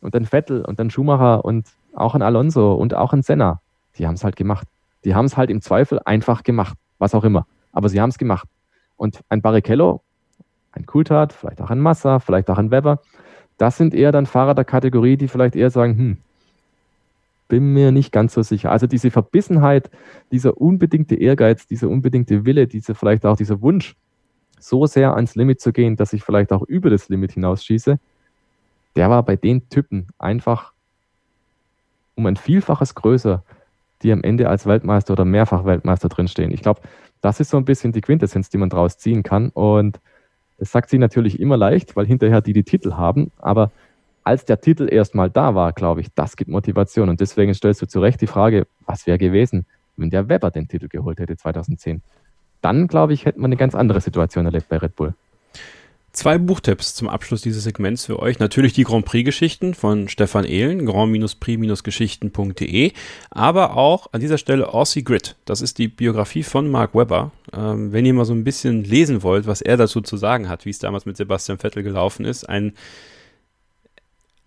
[0.00, 1.66] Und dann Vettel und dann Schumacher und
[1.98, 3.60] auch ein Alonso und auch ein Senna,
[3.98, 4.66] die haben es halt gemacht.
[5.04, 7.46] Die haben es halt im Zweifel einfach gemacht, was auch immer.
[7.72, 8.48] Aber sie haben es gemacht.
[8.96, 10.02] Und ein Barrichello,
[10.72, 13.00] ein Coulthard, vielleicht auch ein Massa, vielleicht auch ein Weber,
[13.58, 16.16] das sind eher dann Fahrer der Kategorie, die vielleicht eher sagen, hm,
[17.48, 18.70] bin mir nicht ganz so sicher.
[18.70, 19.90] Also diese Verbissenheit,
[20.30, 23.96] dieser unbedingte Ehrgeiz, dieser unbedingte Wille, diese vielleicht auch dieser Wunsch,
[24.60, 27.98] so sehr ans Limit zu gehen, dass ich vielleicht auch über das Limit hinausschieße,
[28.96, 30.72] der war bei den Typen einfach
[32.18, 33.42] um ein Vielfaches größer,
[34.02, 36.50] die am Ende als Weltmeister oder mehrfach Weltmeister drinstehen.
[36.50, 36.82] Ich glaube,
[37.20, 39.48] das ist so ein bisschen die Quintessenz, die man daraus ziehen kann.
[39.50, 40.00] Und
[40.58, 43.30] das sagt sie natürlich immer leicht, weil hinterher die die Titel haben.
[43.38, 43.70] Aber
[44.24, 47.08] als der Titel erstmal da war, glaube ich, das gibt Motivation.
[47.08, 49.64] Und deswegen stellst du zu Recht die Frage, was wäre gewesen,
[49.96, 52.02] wenn der Weber den Titel geholt hätte 2010?
[52.60, 55.14] Dann, glaube ich, hätten wir eine ganz andere Situation erlebt bei Red Bull.
[56.12, 58.38] Zwei Buchtipps zum Abschluss dieses Segments für euch.
[58.38, 62.92] Natürlich die Grand Prix-Geschichten von Stefan Ehlen, grand-prix-geschichten.de,
[63.30, 65.36] aber auch an dieser Stelle Aussie Grid.
[65.44, 67.30] Das ist die Biografie von Mark Webber.
[67.52, 70.64] Ähm, wenn ihr mal so ein bisschen lesen wollt, was er dazu zu sagen hat,
[70.64, 72.72] wie es damals mit Sebastian Vettel gelaufen ist, ein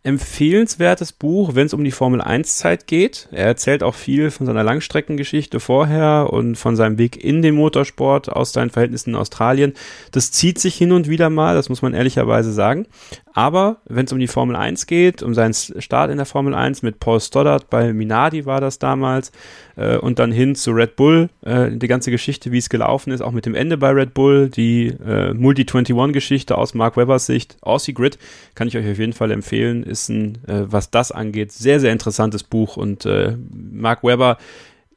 [0.03, 3.27] empfehlenswertes Buch, wenn es um die Formel 1 Zeit geht.
[3.31, 8.29] Er erzählt auch viel von seiner Langstreckengeschichte vorher und von seinem Weg in den Motorsport
[8.29, 9.73] aus seinen Verhältnissen in Australien.
[10.11, 12.87] Das zieht sich hin und wieder mal, das muss man ehrlicherweise sagen.
[13.33, 16.81] Aber wenn es um die Formel 1 geht, um seinen Start in der Formel 1
[16.81, 19.31] mit Paul Stoddard bei Minardi war das damals
[19.77, 23.21] äh, und dann hin zu Red Bull, äh, die ganze Geschichte, wie es gelaufen ist,
[23.21, 27.93] auch mit dem Ende bei Red Bull, die äh, Multi-21-Geschichte aus Mark Webbers Sicht, Aussie
[27.93, 28.17] Grid,
[28.53, 31.91] kann ich euch auf jeden Fall empfehlen, ist ein, äh, was das angeht, sehr, sehr
[31.91, 34.38] interessantes Buch und äh, Mark Webber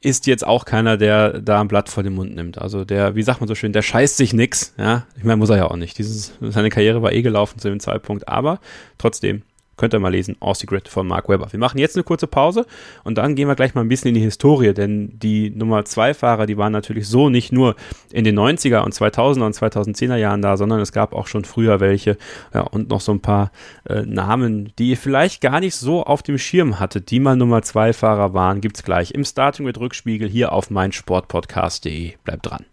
[0.01, 2.59] ist jetzt auch keiner, der da ein Blatt vor den Mund nimmt.
[2.59, 4.73] Also der, wie sagt man so schön, der scheißt sich nix.
[4.77, 5.97] Ja, ich meine, muss er ja auch nicht.
[5.97, 8.59] Dieses, seine Karriere war eh gelaufen zu dem Zeitpunkt, aber
[8.99, 9.41] trotzdem
[9.77, 11.51] Könnt ihr mal lesen, Aussie Grid von Mark Webber.
[11.51, 12.65] Wir machen jetzt eine kurze Pause
[13.03, 16.13] und dann gehen wir gleich mal ein bisschen in die Historie, denn die Nummer 2
[16.13, 17.75] Fahrer, die waren natürlich so nicht nur
[18.11, 21.79] in den 90er und 2000er und 2010er Jahren da, sondern es gab auch schon früher
[21.79, 22.17] welche
[22.53, 23.51] ja, und noch so ein paar
[23.87, 27.61] äh, Namen, die ihr vielleicht gar nicht so auf dem Schirm hattet, die mal Nummer
[27.61, 32.13] 2 Fahrer waren, gibt's gleich im Starting mit Rückspiegel hier auf meinsportpodcast.de.
[32.23, 32.65] Bleibt dran.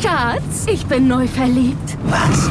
[0.00, 1.98] Schatz, ich bin neu verliebt.
[2.04, 2.50] Was?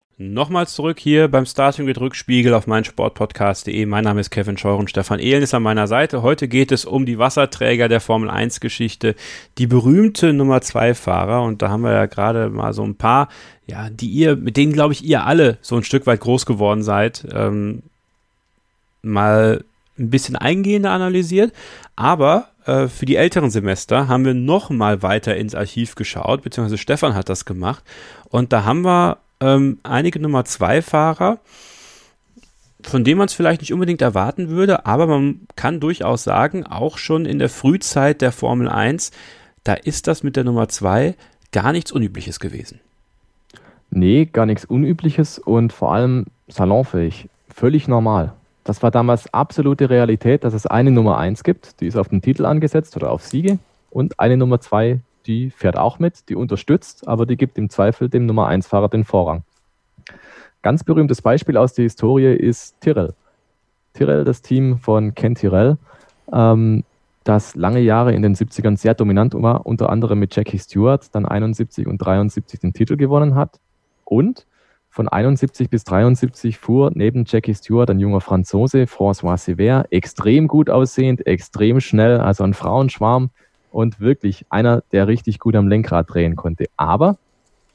[0.21, 3.87] Nochmal zurück hier beim Starting mit Rückspiegel auf meinsportpodcast.de.
[3.87, 6.21] Mein Name ist Kevin Scheuer und Stefan Ehlen ist an meiner Seite.
[6.21, 9.15] Heute geht es um die Wasserträger der Formel 1 Geschichte,
[9.57, 11.41] die berühmte Nummer 2 Fahrer.
[11.41, 13.29] Und da haben wir ja gerade mal so ein paar,
[13.65, 16.83] ja, die ihr, mit denen glaube ich ihr alle so ein Stück weit groß geworden
[16.83, 17.81] seid, ähm,
[19.01, 19.63] mal
[19.97, 21.51] ein bisschen eingehender analysiert.
[21.95, 26.77] Aber äh, für die älteren Semester haben wir noch mal weiter ins Archiv geschaut, beziehungsweise
[26.77, 27.83] Stefan hat das gemacht.
[28.29, 31.39] Und da haben wir ähm, einige Nummer 2 Fahrer,
[32.83, 36.97] von denen man es vielleicht nicht unbedingt erwarten würde, aber man kann durchaus sagen, auch
[36.97, 39.11] schon in der Frühzeit der Formel 1,
[39.63, 41.15] da ist das mit der Nummer 2
[41.51, 42.79] gar nichts Unübliches gewesen.
[43.89, 47.27] Nee, gar nichts Unübliches und vor allem salonfähig.
[47.53, 48.33] Völlig normal.
[48.63, 52.21] Das war damals absolute Realität, dass es eine Nummer 1 gibt, die ist auf den
[52.21, 57.07] Titel angesetzt oder auf Siege und eine Nummer 2, die fährt auch mit, die unterstützt,
[57.07, 59.43] aber die gibt im Zweifel dem Nummer 1-Fahrer den Vorrang.
[60.61, 63.13] Ganz berühmtes Beispiel aus der Historie ist Tyrrell.
[63.93, 65.77] Tyrrell, das Team von Ken Tyrrell,
[66.31, 66.83] ähm,
[67.23, 71.25] das lange Jahre in den 70ern sehr dominant war, unter anderem mit Jackie Stewart, dann
[71.25, 73.59] 71 und 73 den Titel gewonnen hat.
[74.05, 74.45] Und
[74.89, 80.69] von 71 bis 73 fuhr neben Jackie Stewart ein junger Franzose, François Sever, extrem gut
[80.69, 83.29] aussehend, extrem schnell, also ein Frauenschwarm,
[83.71, 86.65] und wirklich einer, der richtig gut am Lenkrad drehen konnte.
[86.77, 87.17] Aber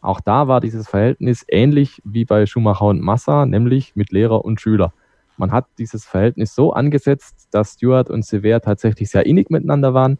[0.00, 4.60] auch da war dieses Verhältnis ähnlich wie bei Schumacher und Massa, nämlich mit Lehrer und
[4.60, 4.92] Schüler.
[5.36, 10.18] Man hat dieses Verhältnis so angesetzt, dass Stewart und Sever tatsächlich sehr innig miteinander waren.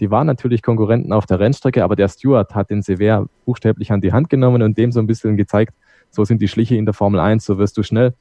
[0.00, 4.00] Die waren natürlich Konkurrenten auf der Rennstrecke, aber der Stewart hat den Sever buchstäblich an
[4.00, 5.74] die Hand genommen und dem so ein bisschen gezeigt,
[6.10, 8.14] so sind die Schliche in der Formel 1, so wirst du schnell.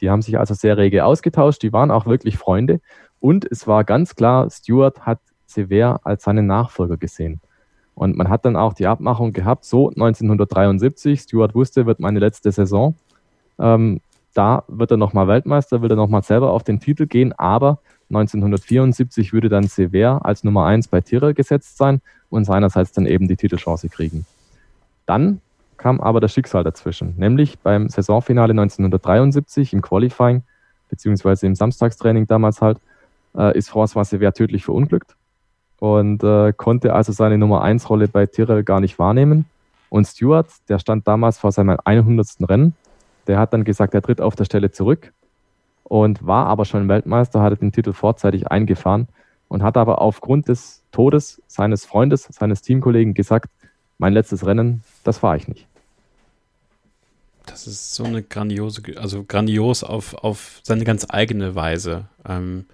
[0.00, 2.80] Die haben sich also sehr rege ausgetauscht, die waren auch wirklich Freunde.
[3.20, 5.20] Und es war ganz klar, Stewart hat
[5.52, 7.40] Sever als seinen Nachfolger gesehen.
[7.94, 12.50] Und man hat dann auch die Abmachung gehabt, so 1973, Stuart wusste, wird meine letzte
[12.50, 12.94] Saison.
[13.58, 14.00] Ähm,
[14.34, 19.32] da wird er nochmal Weltmeister, will er nochmal selber auf den Titel gehen, aber 1974
[19.32, 23.36] würde dann Sever als Nummer 1 bei Tyrrell gesetzt sein und seinerseits dann eben die
[23.36, 24.24] Titelchance kriegen.
[25.04, 25.40] Dann
[25.76, 30.42] kam aber das Schicksal dazwischen, nämlich beim Saisonfinale 1973 im Qualifying,
[30.88, 32.78] beziehungsweise im Samstagstraining damals halt,
[33.36, 35.14] äh, ist François Sever tödlich verunglückt
[35.82, 39.46] und äh, konnte also seine Nummer 1 Rolle bei Tyrrell gar nicht wahrnehmen.
[39.90, 42.48] Und Stewart, der stand damals vor seinem 100.
[42.48, 42.76] Rennen,
[43.26, 45.12] der hat dann gesagt, er tritt auf der Stelle zurück
[45.82, 49.08] und war aber schon Weltmeister, hatte den Titel vorzeitig eingefahren
[49.48, 53.50] und hat aber aufgrund des Todes seines Freundes, seines Teamkollegen gesagt,
[53.98, 55.66] mein letztes Rennen, das fahre ich nicht.
[57.46, 62.04] Das ist so eine grandiose, also grandios auf, auf seine ganz eigene Weise.
[62.24, 62.66] Ähm,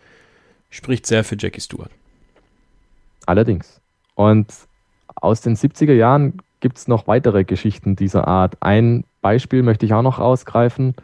[0.69, 1.91] spricht sehr für Jackie Stewart.
[3.29, 3.83] Allerdings.
[4.15, 4.47] Und
[5.15, 8.57] aus den 70er Jahren gibt es noch weitere Geschichten dieser Art.
[8.61, 10.95] Ein Beispiel möchte ich auch noch rausgreifen.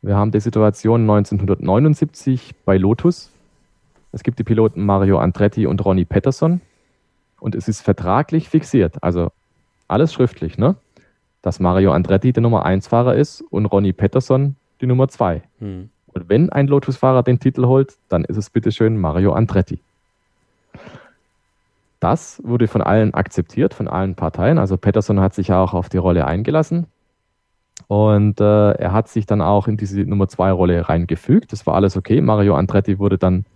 [0.00, 3.32] Wir haben die Situation 1979 bei Lotus.
[4.12, 6.60] Es gibt die Piloten Mario Andretti und Ronnie Patterson.
[7.40, 9.32] Und es ist vertraglich fixiert, also
[9.88, 10.76] alles schriftlich, ne?
[11.42, 15.42] dass Mario Andretti der Nummer 1-Fahrer ist und Ronnie Patterson die Nummer 2.
[15.58, 15.90] Hm.
[16.06, 19.80] Und wenn ein Lotus-Fahrer den Titel holt, dann ist es bitteschön Mario Andretti.
[22.00, 24.58] Das wurde von allen akzeptiert, von allen Parteien.
[24.58, 26.86] Also Patterson hat sich ja auch auf die Rolle eingelassen.
[27.86, 31.52] Und äh, er hat sich dann auch in diese Nummer 2 Rolle reingefügt.
[31.52, 32.20] Das war alles okay.
[32.20, 33.46] Mario Andretti wurde dann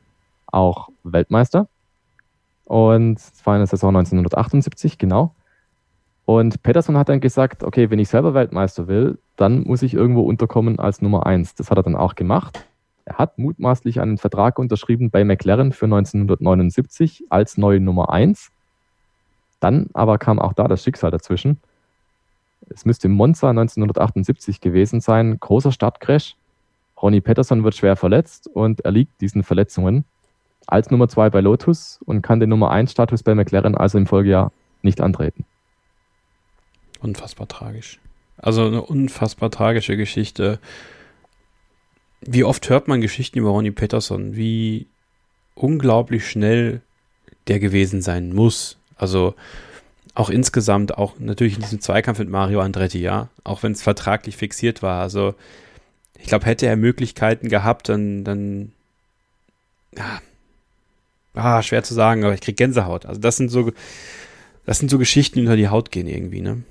[0.46, 1.68] auch Weltmeister.
[2.64, 5.34] Und es war in Saison 1978, genau.
[6.24, 10.22] Und Peterson hat dann gesagt, okay, wenn ich selber Weltmeister will, dann muss ich irgendwo
[10.22, 11.56] unterkommen als Nummer 1.
[11.56, 12.64] Das hat er dann auch gemacht.
[13.04, 18.50] Er hat mutmaßlich einen Vertrag unterschrieben bei McLaren für 1979 als neue Nummer 1.
[19.60, 21.60] Dann aber kam auch da das Schicksal dazwischen.
[22.68, 26.36] Es müsste Monza 1978 gewesen sein, großer Startcrash.
[27.00, 30.04] Ronnie Peterson wird schwer verletzt und erliegt diesen Verletzungen
[30.66, 34.06] als Nummer 2 bei Lotus und kann den Nummer 1 Status bei McLaren also im
[34.06, 35.44] Folgejahr nicht antreten.
[37.00, 37.98] Unfassbar tragisch.
[38.36, 40.60] Also eine unfassbar tragische Geschichte.
[42.24, 44.86] Wie oft hört man Geschichten über Ronnie Peterson, wie
[45.54, 46.80] unglaublich schnell
[47.48, 48.76] der gewesen sein muss.
[48.96, 49.34] Also
[50.14, 54.36] auch insgesamt, auch natürlich in diesem Zweikampf mit Mario Andretti, ja, auch wenn es vertraglich
[54.36, 55.00] fixiert war.
[55.00, 55.34] Also
[56.18, 58.72] ich glaube, hätte er Möglichkeiten gehabt, dann, dann,
[59.96, 60.20] ja,
[61.34, 63.06] ah, schwer zu sagen, aber ich krieg Gänsehaut.
[63.06, 63.72] Also das sind so,
[64.66, 66.62] das sind so Geschichten, die unter die Haut gehen irgendwie, ne?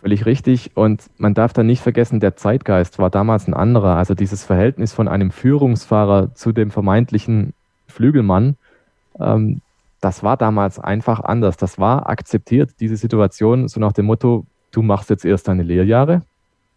[0.00, 0.76] Völlig richtig.
[0.76, 3.96] Und man darf dann nicht vergessen, der Zeitgeist war damals ein anderer.
[3.96, 7.52] Also dieses Verhältnis von einem Führungsfahrer zu dem vermeintlichen
[7.88, 8.56] Flügelmann,
[9.18, 9.60] ähm,
[10.00, 11.56] das war damals einfach anders.
[11.56, 16.22] Das war akzeptiert, diese Situation, so nach dem Motto, du machst jetzt erst deine Lehrjahre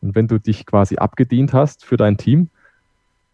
[0.02, 2.50] und wenn du dich quasi abgedient hast für dein Team,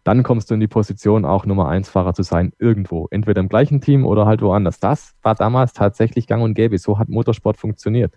[0.04, 3.08] dann kommst du in die Position, auch Nummer 1 Fahrer zu sein, irgendwo.
[3.10, 4.80] Entweder im gleichen Team oder halt woanders.
[4.80, 6.78] Das war damals tatsächlich gang und gäbe.
[6.78, 8.12] So hat Motorsport funktioniert.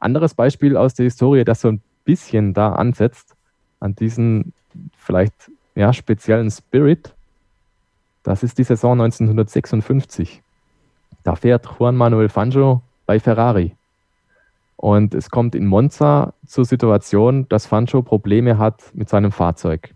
[0.00, 3.34] Anderes Beispiel aus der Historie, das so ein bisschen da ansetzt,
[3.80, 4.52] an diesen
[4.96, 7.14] vielleicht ja, speziellen Spirit,
[8.22, 10.42] das ist die Saison 1956.
[11.22, 13.76] Da fährt Juan Manuel Fangio bei Ferrari.
[14.76, 19.94] Und es kommt in Monza zur Situation, dass Fangio Probleme hat mit seinem Fahrzeug.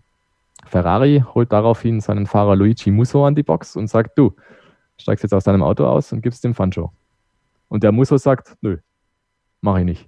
[0.65, 4.33] Ferrari holt daraufhin seinen Fahrer Luigi Musso an die Box und sagt, du,
[4.97, 6.91] steigst jetzt aus deinem Auto aus und gibst dem Fangio.
[7.67, 8.77] Und der Musso sagt, nö,
[9.61, 10.07] mache ich nicht.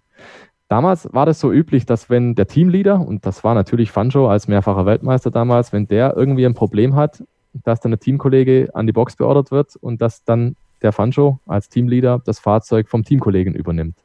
[0.68, 4.48] Damals war das so üblich, dass wenn der Teamleader, und das war natürlich Fangio als
[4.48, 8.94] mehrfacher Weltmeister damals, wenn der irgendwie ein Problem hat, dass dann der Teamkollege an die
[8.94, 13.98] Box beordert wird und dass dann der Fancho als Teamleader das Fahrzeug vom Teamkollegen übernimmt.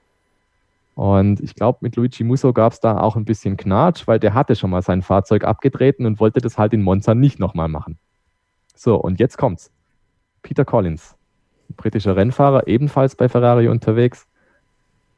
[0.95, 4.35] Und ich glaube, mit Luigi Musso gab es da auch ein bisschen Knatsch, weil der
[4.35, 7.99] hatte schon mal sein Fahrzeug abgetreten und wollte das halt in Monza nicht nochmal machen.
[8.75, 9.71] So, und jetzt kommt's.
[10.43, 11.17] Peter Collins,
[11.77, 14.27] britischer Rennfahrer, ebenfalls bei Ferrari unterwegs,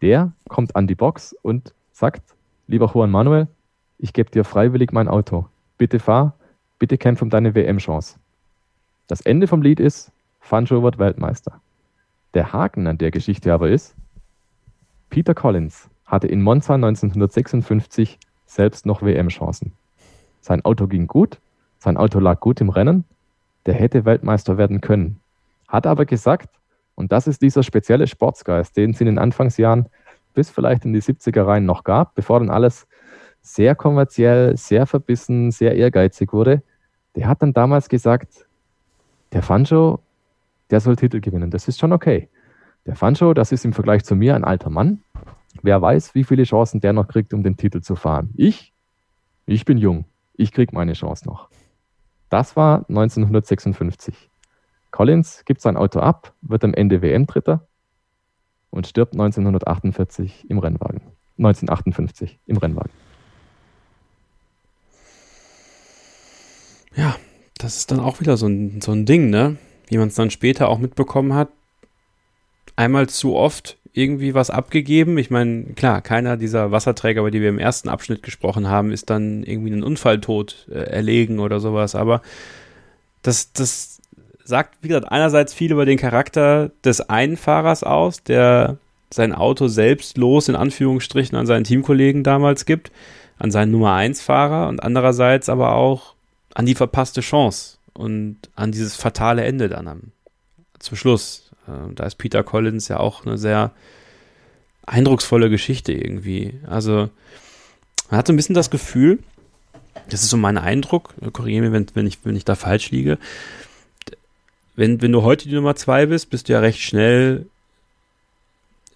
[0.02, 2.22] der kommt an die Box und sagt,
[2.66, 3.48] lieber Juan Manuel,
[3.98, 5.46] ich gebe dir freiwillig mein Auto.
[5.76, 6.34] Bitte fahr,
[6.78, 8.18] Bitte kämpf um deine WM-Chance.
[9.08, 11.60] Das Ende vom Lied ist, Fancho wird Weltmeister.
[12.34, 13.96] Der Haken an der Geschichte aber ist,
[15.10, 19.72] Peter Collins hatte in Monza 1956 selbst noch WM-Chancen.
[20.40, 21.40] Sein Auto ging gut,
[21.78, 23.04] sein Auto lag gut im Rennen,
[23.66, 25.20] der hätte Weltmeister werden können.
[25.66, 26.48] Hat aber gesagt,
[26.98, 29.88] und das ist dieser spezielle Sportsgeist, den es in den Anfangsjahren
[30.34, 32.88] bis vielleicht in die 70er rein noch gab, bevor dann alles
[33.40, 36.60] sehr kommerziell, sehr verbissen, sehr ehrgeizig wurde,
[37.14, 38.48] der hat dann damals gesagt,
[39.32, 40.00] der Fancho,
[40.70, 41.52] der soll Titel gewinnen.
[41.52, 42.28] Das ist schon okay.
[42.84, 45.00] Der Fancho, das ist im Vergleich zu mir ein alter Mann.
[45.62, 48.30] Wer weiß, wie viele Chancen der noch kriegt, um den Titel zu fahren.
[48.36, 48.72] Ich,
[49.46, 50.04] ich bin jung.
[50.34, 51.48] Ich krieg meine Chance noch.
[52.28, 54.28] Das war 1956.
[54.98, 57.68] Collins gibt sein Auto ab, wird am Ende WM-Dritter
[58.70, 61.02] und stirbt 1948 im Rennwagen.
[61.36, 62.90] 1958 im Rennwagen.
[66.96, 67.14] Ja,
[67.58, 69.56] das ist dann auch wieder so ein, so ein Ding, ne?
[69.86, 71.50] Wie man es dann später auch mitbekommen hat.
[72.74, 75.16] Einmal zu oft irgendwie was abgegeben.
[75.16, 79.10] Ich meine, klar, keiner dieser Wasserträger, über die wir im ersten Abschnitt gesprochen haben, ist
[79.10, 81.94] dann irgendwie einen Unfalltod äh, erlegen oder sowas.
[81.94, 82.20] Aber
[83.22, 83.97] das, das
[84.48, 88.78] sagt, wie gesagt, einerseits viel über den Charakter des einen Fahrers aus, der
[89.12, 92.90] sein Auto selbstlos in Anführungsstrichen an seinen Teamkollegen damals gibt,
[93.38, 96.14] an seinen Nummer 1 Fahrer und andererseits aber auch
[96.54, 100.00] an die verpasste Chance und an dieses fatale Ende dann am,
[100.78, 101.50] zum Schluss.
[101.66, 103.72] Äh, da ist Peter Collins ja auch eine sehr
[104.86, 106.58] eindrucksvolle Geschichte irgendwie.
[106.66, 107.10] Also
[108.08, 109.18] man hat so ein bisschen das Gefühl,
[110.08, 113.18] das ist so mein Eindruck, korrigiere mich, wenn, wenn, ich, wenn ich da falsch liege,
[114.78, 117.46] wenn, wenn du heute die Nummer zwei bist, bist du ja recht schnell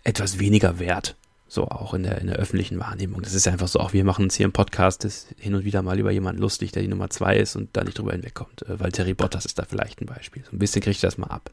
[0.04, 1.16] etwas weniger wert.
[1.48, 3.20] So auch in der, in der öffentlichen Wahrnehmung.
[3.20, 5.98] Das ist einfach so, auch wir machen uns hier im Podcast hin und wieder mal
[5.98, 8.62] über jemanden lustig, der die Nummer zwei ist und da nicht drüber hinwegkommt.
[8.62, 10.44] Äh, weil Terry Bottas ist da vielleicht ein Beispiel.
[10.44, 11.50] So ein bisschen kriege ich das mal ab.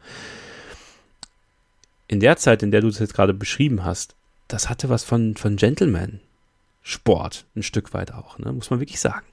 [2.07, 4.13] In der Zeit, in der du das jetzt gerade beschrieben hast,
[4.47, 6.19] das hatte was von, von Gentleman.
[6.83, 8.53] Sport, ein Stück weit auch, ne?
[8.53, 9.25] muss man wirklich sagen.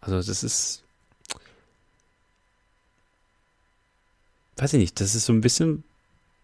[0.00, 0.83] Also das ist,
[4.56, 5.84] weiß ich nicht, das ist so ein bisschen,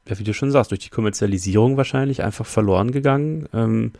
[0.08, 3.48] ja, wie du schon sagst, durch die Kommerzialisierung wahrscheinlich einfach verloren gegangen.
[3.52, 3.92] Ähm,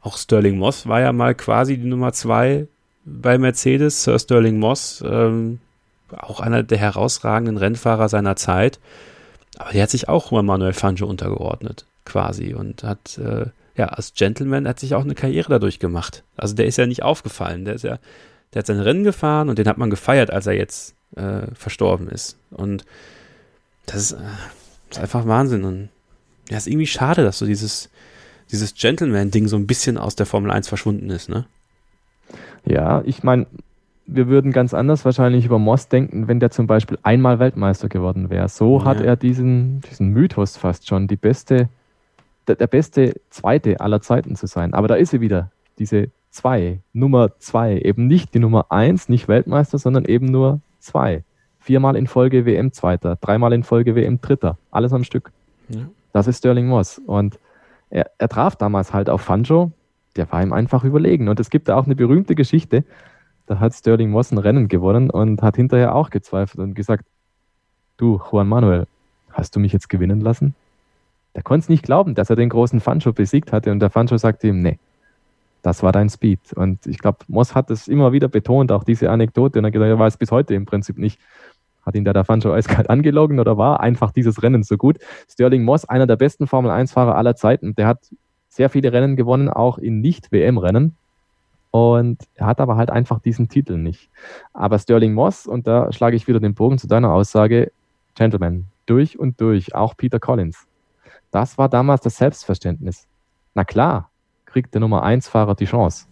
[0.00, 2.66] auch Sterling Moss war ja mal quasi die Nummer zwei
[3.04, 4.04] bei Mercedes.
[4.04, 5.60] Sir Sterling Moss, ähm,
[6.16, 8.78] auch einer der herausragenden Rennfahrer seiner Zeit.
[9.58, 12.54] Aber der hat sich auch Manuel Fangio untergeordnet, quasi.
[12.54, 16.22] Und hat, äh, ja, als Gentleman hat sich auch eine Karriere dadurch gemacht.
[16.36, 17.64] Also der ist ja nicht aufgefallen.
[17.64, 17.98] Der ist ja,
[18.52, 22.08] der hat sein Rennen gefahren und den hat man gefeiert, als er jetzt äh, verstorben
[22.08, 22.36] ist.
[22.50, 22.84] Und
[23.86, 24.24] das ist, äh,
[24.90, 25.64] ist, einfach Wahnsinn.
[25.64, 25.88] Und
[26.48, 27.90] ja, ist irgendwie schade, dass so dieses,
[28.50, 31.46] dieses Gentleman-Ding so ein bisschen aus der Formel 1 verschwunden ist, ne?
[32.64, 33.46] Ja, ich meine,
[34.06, 38.30] wir würden ganz anders wahrscheinlich über Moss denken, wenn der zum Beispiel einmal Weltmeister geworden
[38.30, 38.48] wäre.
[38.48, 38.84] So ja.
[38.84, 41.68] hat er diesen, diesen Mythos fast schon, die beste,
[42.46, 44.74] der, der, beste Zweite aller Zeiten zu sein.
[44.74, 49.28] Aber da ist sie wieder, diese zwei, Nummer zwei, eben nicht die Nummer eins, nicht
[49.28, 51.24] Weltmeister, sondern eben nur zwei.
[51.58, 55.30] Viermal in Folge WM Zweiter, dreimal in Folge WM Dritter, alles am Stück.
[55.68, 55.88] Ja.
[56.12, 57.00] Das ist Sterling Moss.
[57.06, 57.38] Und
[57.90, 59.70] er, er traf damals halt auf Fanjo,
[60.16, 61.28] der war ihm einfach überlegen.
[61.28, 62.84] Und es gibt da auch eine berühmte Geschichte,
[63.46, 67.04] da hat Sterling Moss ein Rennen gewonnen und hat hinterher auch gezweifelt und gesagt,
[67.96, 68.86] du, Juan Manuel,
[69.30, 70.54] hast du mich jetzt gewinnen lassen?
[71.34, 74.16] Der konnte es nicht glauben, dass er den großen Fancho besiegt hatte und der Fancho
[74.16, 74.78] sagte ihm, nee,
[75.62, 76.52] das war dein Speed.
[76.54, 79.88] Und ich glaube, Moss hat es immer wieder betont, auch diese Anekdote, und er gesagt,
[79.88, 81.20] er weiß bis heute im Prinzip nicht,
[81.84, 84.98] hat ihn der Fancho eiskalt angelogen oder war einfach dieses Rennen so gut?
[85.30, 88.00] Sterling Moss, einer der besten Formel-1-Fahrer aller Zeiten, der hat
[88.48, 90.96] sehr viele Rennen gewonnen, auch in Nicht-WM-Rennen.
[91.70, 94.10] Und er hat aber halt einfach diesen Titel nicht.
[94.52, 97.72] Aber Sterling Moss, und da schlage ich wieder den Bogen zu deiner Aussage,
[98.14, 100.66] Gentleman, durch und durch, auch Peter Collins.
[101.30, 103.06] Das war damals das Selbstverständnis.
[103.54, 104.11] Na klar,
[104.52, 106.06] kriegt der Nummer 1 Fahrer die Chance.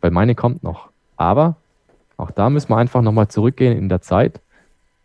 [0.00, 0.90] Weil meine kommt noch.
[1.16, 1.56] Aber
[2.16, 4.40] auch da müssen wir einfach nochmal zurückgehen in der Zeit.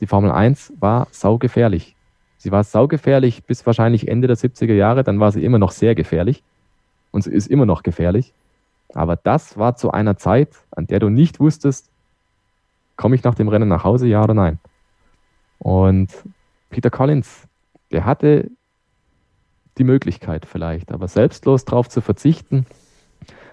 [0.02, 1.96] Die Formel 1 war saugefährlich.
[2.38, 5.96] Sie war saugefährlich bis wahrscheinlich Ende der 70er Jahre, dann war sie immer noch sehr
[5.96, 6.44] gefährlich.
[7.12, 8.34] Und sie ist immer noch gefährlich.
[8.94, 11.90] Aber das war zu einer Zeit, an der du nicht wusstest,
[12.98, 14.60] komme ich nach dem Rennen nach Hause, ja oder nein.
[15.60, 16.12] Und
[16.70, 17.48] Peter Collins,
[17.92, 18.52] der hatte
[19.78, 22.66] die Möglichkeit vielleicht, aber selbstlos darauf zu verzichten,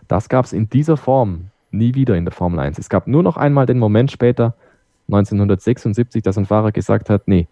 [0.08, 2.78] das gab es in dieser Form nie wieder in der Formel 1.
[2.78, 4.54] Es gab nur noch einmal den Moment später,
[5.08, 7.48] 1976, dass ein Fahrer gesagt hat, nee,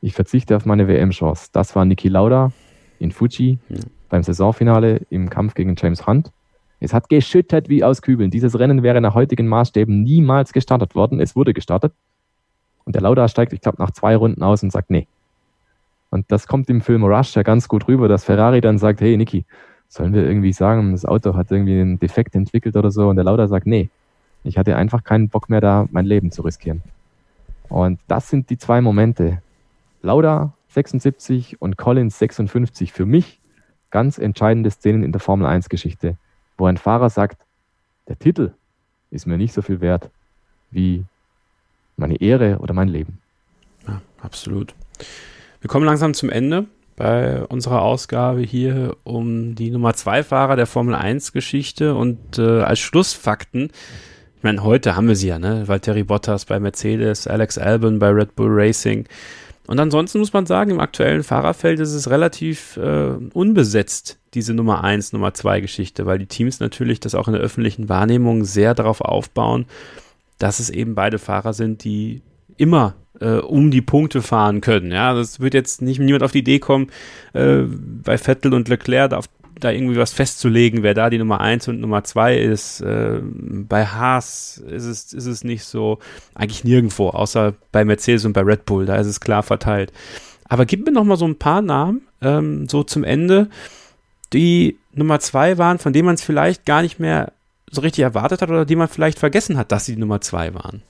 [0.00, 1.48] ich verzichte auf meine WM-Chance.
[1.52, 2.52] Das war Niki Lauda
[2.98, 3.58] in Fuji
[4.08, 6.32] beim Saisonfinale im Kampf gegen James Hunt.
[6.80, 8.30] Es hat geschüttet wie aus Kübeln.
[8.30, 11.20] Dieses Rennen wäre nach heutigen Maßstäben niemals gestartet worden.
[11.20, 11.92] Es wurde gestartet.
[12.84, 15.06] Und der Lauda steigt, ich glaube, nach zwei Runden aus und sagt, nee.
[16.12, 19.16] Und das kommt im Film Rush ja ganz gut rüber, dass Ferrari dann sagt, hey
[19.16, 19.44] Niki,
[19.88, 23.08] sollen wir irgendwie sagen, das Auto hat irgendwie einen Defekt entwickelt oder so.
[23.08, 23.90] Und der Lauda sagt, nee,
[24.44, 26.82] ich hatte einfach keinen Bock mehr da, mein Leben zu riskieren.
[27.68, 29.42] Und das sind die zwei Momente.
[30.02, 33.40] Lauda 76 und Collins 56 für mich
[33.90, 36.16] ganz entscheidende Szenen in der Formel 1 Geschichte
[36.62, 37.44] wo ein Fahrer sagt,
[38.06, 38.52] der Titel
[39.10, 40.10] ist mir nicht so viel wert
[40.70, 41.04] wie
[41.96, 43.18] meine Ehre oder mein Leben.
[43.86, 44.74] Ja, absolut.
[45.62, 50.66] Wir kommen langsam zum Ende bei unserer Ausgabe hier um die Nummer 2 Fahrer der
[50.66, 53.70] Formel 1 Geschichte und äh, als Schlussfakten,
[54.36, 55.68] ich meine, heute haben wir sie ja, ne?
[55.68, 59.06] Valtteri Bottas bei Mercedes, Alex Albon bei Red Bull Racing,
[59.68, 64.82] und ansonsten muss man sagen, im aktuellen Fahrerfeld ist es relativ äh, unbesetzt, diese Nummer
[64.82, 68.74] 1, Nummer 2 Geschichte, weil die Teams natürlich das auch in der öffentlichen Wahrnehmung sehr
[68.74, 69.66] darauf aufbauen,
[70.38, 72.22] dass es eben beide Fahrer sind, die
[72.56, 74.90] immer äh, um die Punkte fahren können.
[74.90, 76.88] Ja, das wird jetzt nicht niemand auf die Idee kommen,
[77.32, 79.28] äh, bei Vettel und Leclerc auf
[79.60, 82.80] da irgendwie was festzulegen, wer da die Nummer 1 und Nummer 2 ist.
[82.80, 85.98] Äh, bei Haas ist es, ist es nicht so,
[86.34, 89.92] eigentlich nirgendwo, außer bei Mercedes und bei Red Bull, da ist es klar verteilt.
[90.48, 93.48] Aber gib mir noch mal so ein paar Namen, ähm, so zum Ende,
[94.32, 97.32] die Nummer 2 waren, von denen man es vielleicht gar nicht mehr
[97.70, 100.54] so richtig erwartet hat oder die man vielleicht vergessen hat, dass sie die Nummer 2
[100.54, 100.82] waren.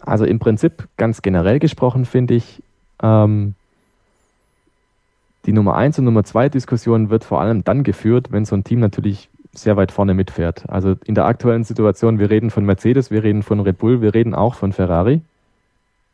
[0.00, 2.62] Also im Prinzip ganz generell gesprochen finde ich,
[3.02, 3.54] ähm,
[5.46, 8.64] die Nummer 1 und Nummer 2 Diskussion wird vor allem dann geführt, wenn so ein
[8.64, 10.68] Team natürlich sehr weit vorne mitfährt.
[10.68, 14.14] Also in der aktuellen Situation, wir reden von Mercedes, wir reden von Red Bull, wir
[14.14, 15.22] reden auch von Ferrari.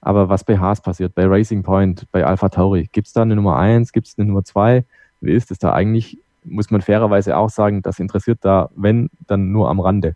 [0.01, 3.35] Aber was bei Haas passiert, bei Racing Point, bei Alpha Tauri, gibt es da eine
[3.35, 4.85] Nummer 1, gibt es eine Nummer 2?
[5.21, 6.19] Wie ist es da eigentlich?
[6.45, 10.15] Muss man fairerweise auch sagen, das interessiert da, wenn, dann nur am Rande.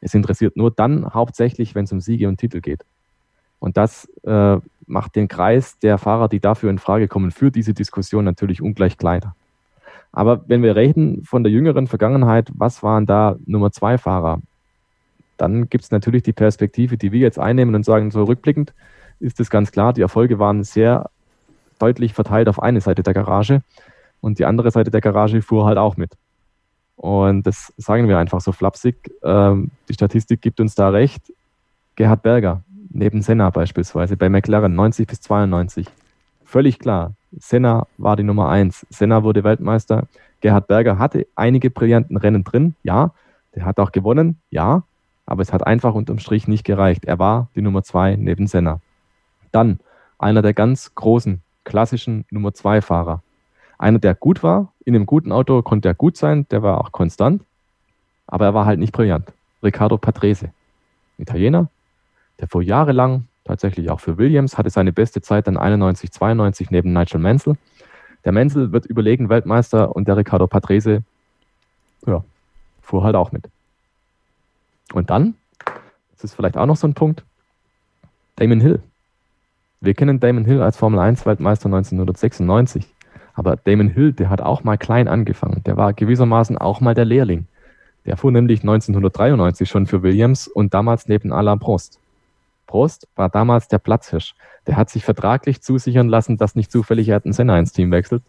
[0.00, 2.84] Es interessiert nur dann hauptsächlich, wenn es um Siege und Titel geht.
[3.66, 7.74] Und das äh, macht den Kreis der Fahrer, die dafür in Frage kommen, für diese
[7.74, 9.34] Diskussion natürlich ungleich kleiner.
[10.12, 14.40] Aber wenn wir reden von der jüngeren Vergangenheit, was waren da Nummer zwei Fahrer?
[15.36, 18.72] Dann gibt es natürlich die Perspektive, die wir jetzt einnehmen und sagen, so rückblickend
[19.18, 21.10] ist es ganz klar, die Erfolge waren sehr
[21.80, 23.62] deutlich verteilt auf eine Seite der Garage
[24.20, 26.12] und die andere Seite der Garage fuhr halt auch mit.
[26.94, 29.10] Und das sagen wir einfach so flapsig.
[29.24, 31.32] Ähm, die Statistik gibt uns da recht.
[31.96, 32.62] Gerhard Berger,
[32.96, 35.86] neben Senna beispielsweise, bei McLaren 90 bis 92.
[36.44, 38.86] Völlig klar, Senna war die Nummer 1.
[38.90, 40.06] Senna wurde Weltmeister.
[40.40, 43.12] Gerhard Berger hatte einige brillanten Rennen drin, ja.
[43.54, 44.82] Der hat auch gewonnen, ja.
[45.26, 47.04] Aber es hat einfach unterm Strich nicht gereicht.
[47.04, 48.80] Er war die Nummer 2 neben Senna.
[49.52, 49.80] Dann
[50.18, 53.22] einer der ganz großen, klassischen Nummer 2 Fahrer.
[53.78, 56.92] Einer, der gut war, in einem guten Auto konnte er gut sein, der war auch
[56.92, 57.42] konstant,
[58.26, 59.32] aber er war halt nicht brillant.
[59.62, 60.50] Riccardo Patrese,
[61.18, 61.68] Italiener,
[62.40, 66.92] der vor jahrelang tatsächlich auch für Williams hatte seine beste Zeit dann 91, 92 neben
[66.92, 67.56] Nigel Mansell.
[68.24, 71.02] Der Mansell wird überlegen Weltmeister und der Riccardo Patrese,
[72.06, 72.24] ja,
[72.82, 73.48] fuhr halt auch mit.
[74.92, 75.34] Und dann,
[76.12, 77.24] das ist vielleicht auch noch so ein Punkt,
[78.36, 78.80] Damon Hill.
[79.80, 82.86] Wir kennen Damon Hill als Formel 1 Weltmeister 1996.
[83.34, 85.62] Aber Damon Hill, der hat auch mal klein angefangen.
[85.64, 87.46] Der war gewissermaßen auch mal der Lehrling.
[88.06, 91.98] Der fuhr nämlich 1993 schon für Williams und damals neben Alain Prost.
[92.66, 94.34] Prost war damals der Platzhirsch.
[94.66, 98.22] Der hat sich vertraglich zusichern lassen, dass nicht zufällig Ayrton Senna ins Team wechselt.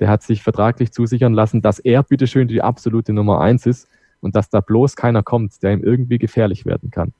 [0.00, 3.88] Der hat sich vertraglich zusichern lassen, dass er bitteschön die absolute Nummer eins ist
[4.20, 7.12] und dass da bloß keiner kommt, der ihm irgendwie gefährlich werden kann.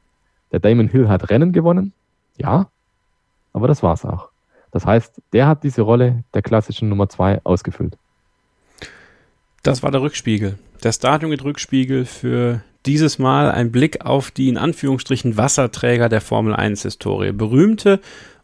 [0.53, 1.93] Der Damon Hill hat Rennen gewonnen,
[2.39, 2.69] ja,
[3.53, 4.31] aber das war's auch.
[4.71, 7.97] Das heißt, der hat diese Rolle der klassischen Nummer zwei ausgefüllt.
[9.63, 10.59] Das war der Rückspiegel.
[10.83, 16.55] Der mit Rückspiegel für dieses Mal ein Blick auf die in Anführungsstrichen Wasserträger der Formel
[16.55, 17.33] 1 Historie.
[17.33, 18.01] Berühmte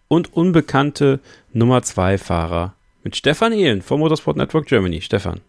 [0.09, 1.21] und unbekannte
[1.53, 5.01] Nummer 2 Fahrer mit Stefan Ehlen vom Motorsport Network Germany.
[5.01, 5.41] Stefan,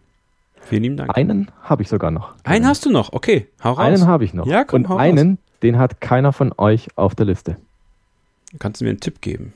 [0.62, 1.16] vielen lieben Dank.
[1.16, 2.34] Einen habe ich sogar noch.
[2.44, 3.12] Einen hast du noch?
[3.12, 3.78] Okay, hau raus.
[3.78, 4.46] Einen habe ich noch.
[4.46, 5.38] Ja, komm, und einen, raus.
[5.62, 7.56] den hat keiner von euch auf der Liste.
[8.58, 9.52] Kannst du mir einen Tipp geben?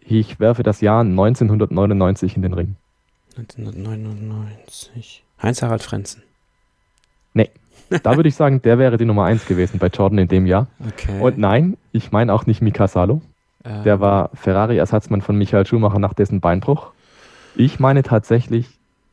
[0.00, 2.76] Ich werfe das Jahr 1999 in den Ring.
[3.36, 5.24] 1999.
[5.42, 6.22] Heinz-Harald Frenzen.
[7.34, 7.50] Nee.
[8.02, 10.66] Da würde ich sagen, der wäre die Nummer 1 gewesen bei Jordan in dem Jahr.
[10.86, 11.20] Okay.
[11.20, 13.22] Und nein, ich meine auch nicht Mika Salo.
[13.64, 13.84] Ähm.
[13.84, 16.92] Der war Ferrari-Ersatzmann von Michael Schumacher nach dessen Beinbruch.
[17.54, 18.66] Ich meine tatsächlich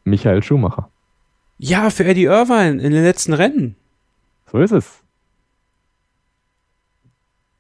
[0.04, 0.90] Michael Schumacher.
[1.58, 3.76] Ja, für Eddie Irvine in den letzten Rennen.
[4.52, 5.00] So ist es.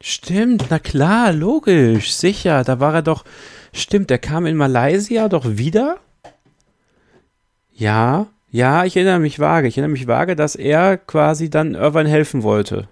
[0.02, 2.64] Stimmt, na klar, logisch, sicher.
[2.64, 3.24] Da war er doch.
[3.72, 5.98] Stimmt, er kam in Malaysia doch wieder.
[7.72, 9.68] Ja, ja, ich erinnere mich vage.
[9.68, 12.88] Ich erinnere mich vage, dass er quasi dann Irvine helfen wollte.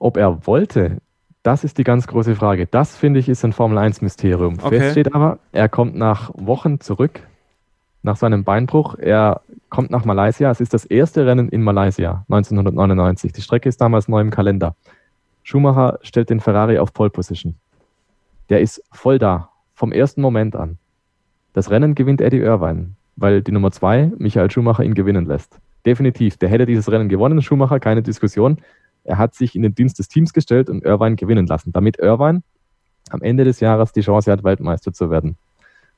[0.00, 0.98] Ob er wollte,
[1.44, 2.66] das ist die ganz große Frage.
[2.66, 4.58] Das finde ich ist ein Formel 1 Mysterium.
[4.60, 4.80] Okay.
[4.80, 7.20] Fest steht aber, er kommt nach Wochen zurück
[8.02, 8.96] nach seinem Beinbruch.
[8.98, 9.40] Er
[9.70, 10.50] kommt nach Malaysia.
[10.50, 13.32] Es ist das erste Rennen in Malaysia 1999.
[13.32, 14.74] Die Strecke ist damals neu im Kalender.
[15.44, 17.54] Schumacher stellt den Ferrari auf Pole Position.
[18.50, 20.78] Der ist voll da, vom ersten Moment an.
[21.52, 25.58] Das Rennen gewinnt Eddie Irvine, weil die Nummer zwei, Michael Schumacher, ihn gewinnen lässt.
[25.84, 28.58] Definitiv, der hätte dieses Rennen gewonnen, Schumacher, keine Diskussion.
[29.04, 32.42] Er hat sich in den Dienst des Teams gestellt und Irvine gewinnen lassen, damit Irvine
[33.10, 35.36] am Ende des Jahres die Chance hat, Weltmeister zu werden.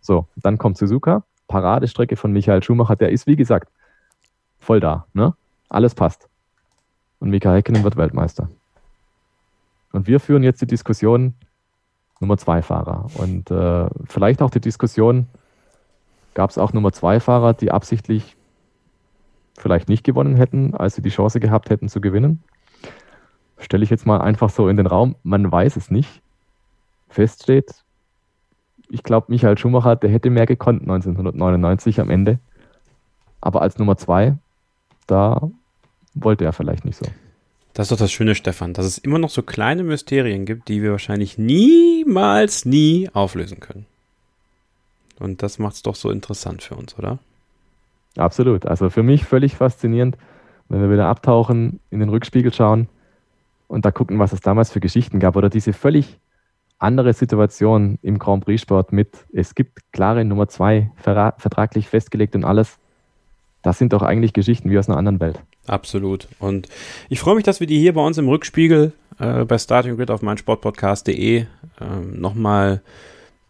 [0.01, 3.71] So, dann kommt Suzuka, Paradestrecke von Michael Schumacher, der ist wie gesagt
[4.59, 5.35] voll da, ne?
[5.69, 6.29] Alles passt.
[7.21, 8.49] Und Mika Häkkinen wird Weltmeister.
[9.93, 11.35] Und wir führen jetzt die Diskussion
[12.21, 13.07] Nummer zwei Fahrer.
[13.15, 15.27] Und äh, vielleicht auch die Diskussion,
[16.35, 18.37] gab es auch Nummer zwei Fahrer, die absichtlich
[19.57, 22.43] vielleicht nicht gewonnen hätten, als sie die Chance gehabt hätten zu gewinnen.
[23.59, 25.15] Stelle ich jetzt mal einfach so in den Raum.
[25.23, 26.21] Man weiß es nicht.
[27.09, 27.85] Fest steht,
[28.91, 32.39] ich glaube, Michael Schumacher, der hätte mehr gekonnt 1999 am Ende.
[33.41, 34.37] Aber als Nummer zwei,
[35.07, 35.49] da
[36.15, 37.07] wollte er vielleicht nicht so.
[37.73, 40.83] Das ist doch das Schöne, Stefan, dass es immer noch so kleine Mysterien gibt, die
[40.83, 43.87] wir wahrscheinlich niemals, nie auflösen können.
[45.19, 47.19] Und das macht es doch so interessant für uns, oder?
[48.17, 48.67] Absolut.
[48.67, 50.17] Also für mich völlig faszinierend,
[50.69, 52.89] wenn wir wieder abtauchen, in den Rückspiegel schauen
[53.69, 56.19] und da gucken, was es damals für Geschichten gab oder diese völlig
[56.79, 62.79] andere Situation im Grand Prix-Sport mit, es gibt klare Nummer zwei, vertraglich festgelegt und alles.
[63.63, 65.41] Das sind doch eigentlich Geschichten wie aus einer anderen Welt.
[65.67, 66.29] Absolut.
[66.39, 66.69] Und
[67.09, 70.11] ich freue mich, dass wir die hier bei uns im Rückspiegel äh, bei Starting Grid
[70.11, 71.47] auf meinsportpodcast.de äh,
[72.13, 72.83] nochmal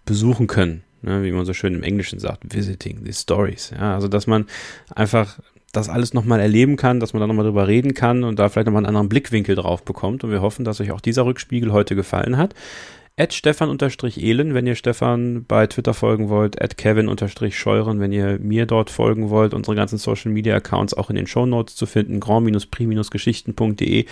[0.05, 0.85] besuchen können.
[1.05, 3.73] Ne, wie man so schön im Englischen sagt, visiting the stories.
[3.79, 4.47] Ja, also, dass man
[4.95, 5.39] einfach
[5.71, 8.67] das alles nochmal erleben kann, dass man da nochmal drüber reden kann und da vielleicht
[8.67, 10.25] nochmal einen anderen Blickwinkel drauf bekommt.
[10.25, 12.55] Und wir hoffen, dass euch auch dieser Rückspiegel heute gefallen hat.
[13.17, 18.91] At stefan-ehlen, wenn ihr Stefan bei Twitter folgen wollt, at kevin-scheuren, wenn ihr mir dort
[18.91, 24.07] folgen wollt, unsere ganzen Social Media Accounts auch in den Show Notes zu finden, grand-prix-geschichten.de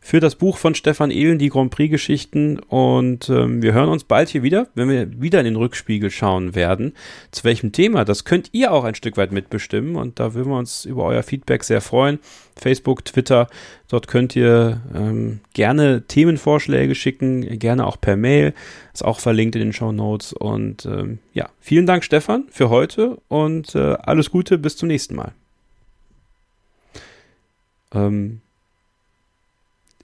[0.00, 4.04] für das Buch von Stefan Ehlen, die Grand Prix Geschichten und ähm, wir hören uns
[4.04, 6.94] bald hier wieder, wenn wir wieder in den Rückspiegel schauen werden.
[7.32, 10.58] Zu welchem Thema, das könnt ihr auch ein Stück weit mitbestimmen und da würden wir
[10.58, 12.20] uns über euer Feedback sehr freuen.
[12.58, 13.48] Facebook, Twitter,
[13.88, 18.54] dort könnt ihr ähm, gerne Themenvorschläge schicken, gerne auch per Mail,
[18.94, 23.18] ist auch verlinkt in den Show Notes und ähm, ja, vielen Dank Stefan für heute
[23.28, 25.32] und äh, alles Gute, bis zum nächsten Mal.
[27.92, 28.40] Ähm,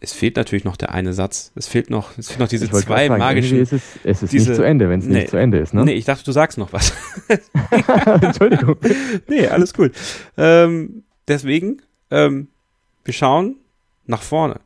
[0.02, 1.52] es fehlt natürlich noch der eine Satz.
[1.54, 3.60] Es fehlt noch, es fehlt noch diese zwei sagen, magischen.
[3.60, 5.74] Ist es, es ist diese, nicht zu Ende, wenn es nee, nicht zu Ende ist,
[5.74, 5.84] ne?
[5.84, 6.92] Nee, ich dachte, du sagst noch was.
[8.20, 8.76] Entschuldigung.
[9.28, 9.92] nee, alles gut.
[10.36, 11.82] Ähm, deswegen,
[12.12, 12.48] ähm,
[13.04, 13.56] wir schauen
[14.06, 14.60] nach vorne.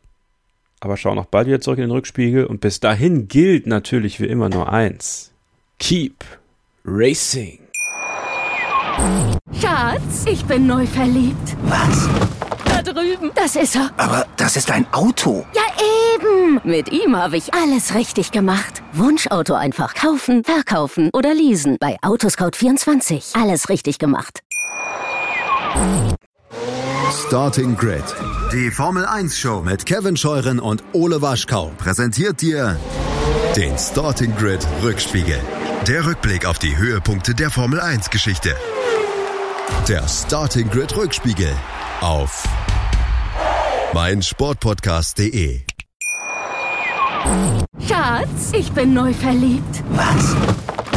[0.80, 2.44] Aber schauen auch bald wieder zurück in den Rückspiegel.
[2.44, 5.32] Und bis dahin gilt natürlich wie immer nur eins.
[5.78, 6.24] Keep
[6.84, 7.60] racing.
[9.60, 11.56] Schatz, ich bin neu verliebt.
[11.64, 12.08] Was?
[12.64, 13.30] Da drüben.
[13.34, 13.90] Das ist er.
[13.96, 15.46] Aber das ist ein Auto.
[15.54, 15.62] Ja,
[16.14, 16.60] eben.
[16.64, 18.82] Mit ihm habe ich alles richtig gemacht.
[18.92, 21.76] Wunschauto einfach kaufen, verkaufen oder leasen.
[21.80, 23.40] Bei Autoscout24.
[23.40, 24.40] Alles richtig gemacht.
[27.26, 28.04] Starting Grid.
[28.52, 32.78] Die Formel 1 Show mit Kevin Scheuren und Ole Waschkau präsentiert dir
[33.56, 35.40] den Starting Grid Rückspiegel.
[35.88, 38.54] Der Rückblick auf die Höhepunkte der Formel 1 Geschichte.
[39.88, 41.52] Der Starting Grid Rückspiegel
[42.00, 42.44] auf
[43.92, 45.62] meinsportpodcast.de.
[47.88, 49.82] Schatz, ich bin neu verliebt.
[49.90, 50.75] Was?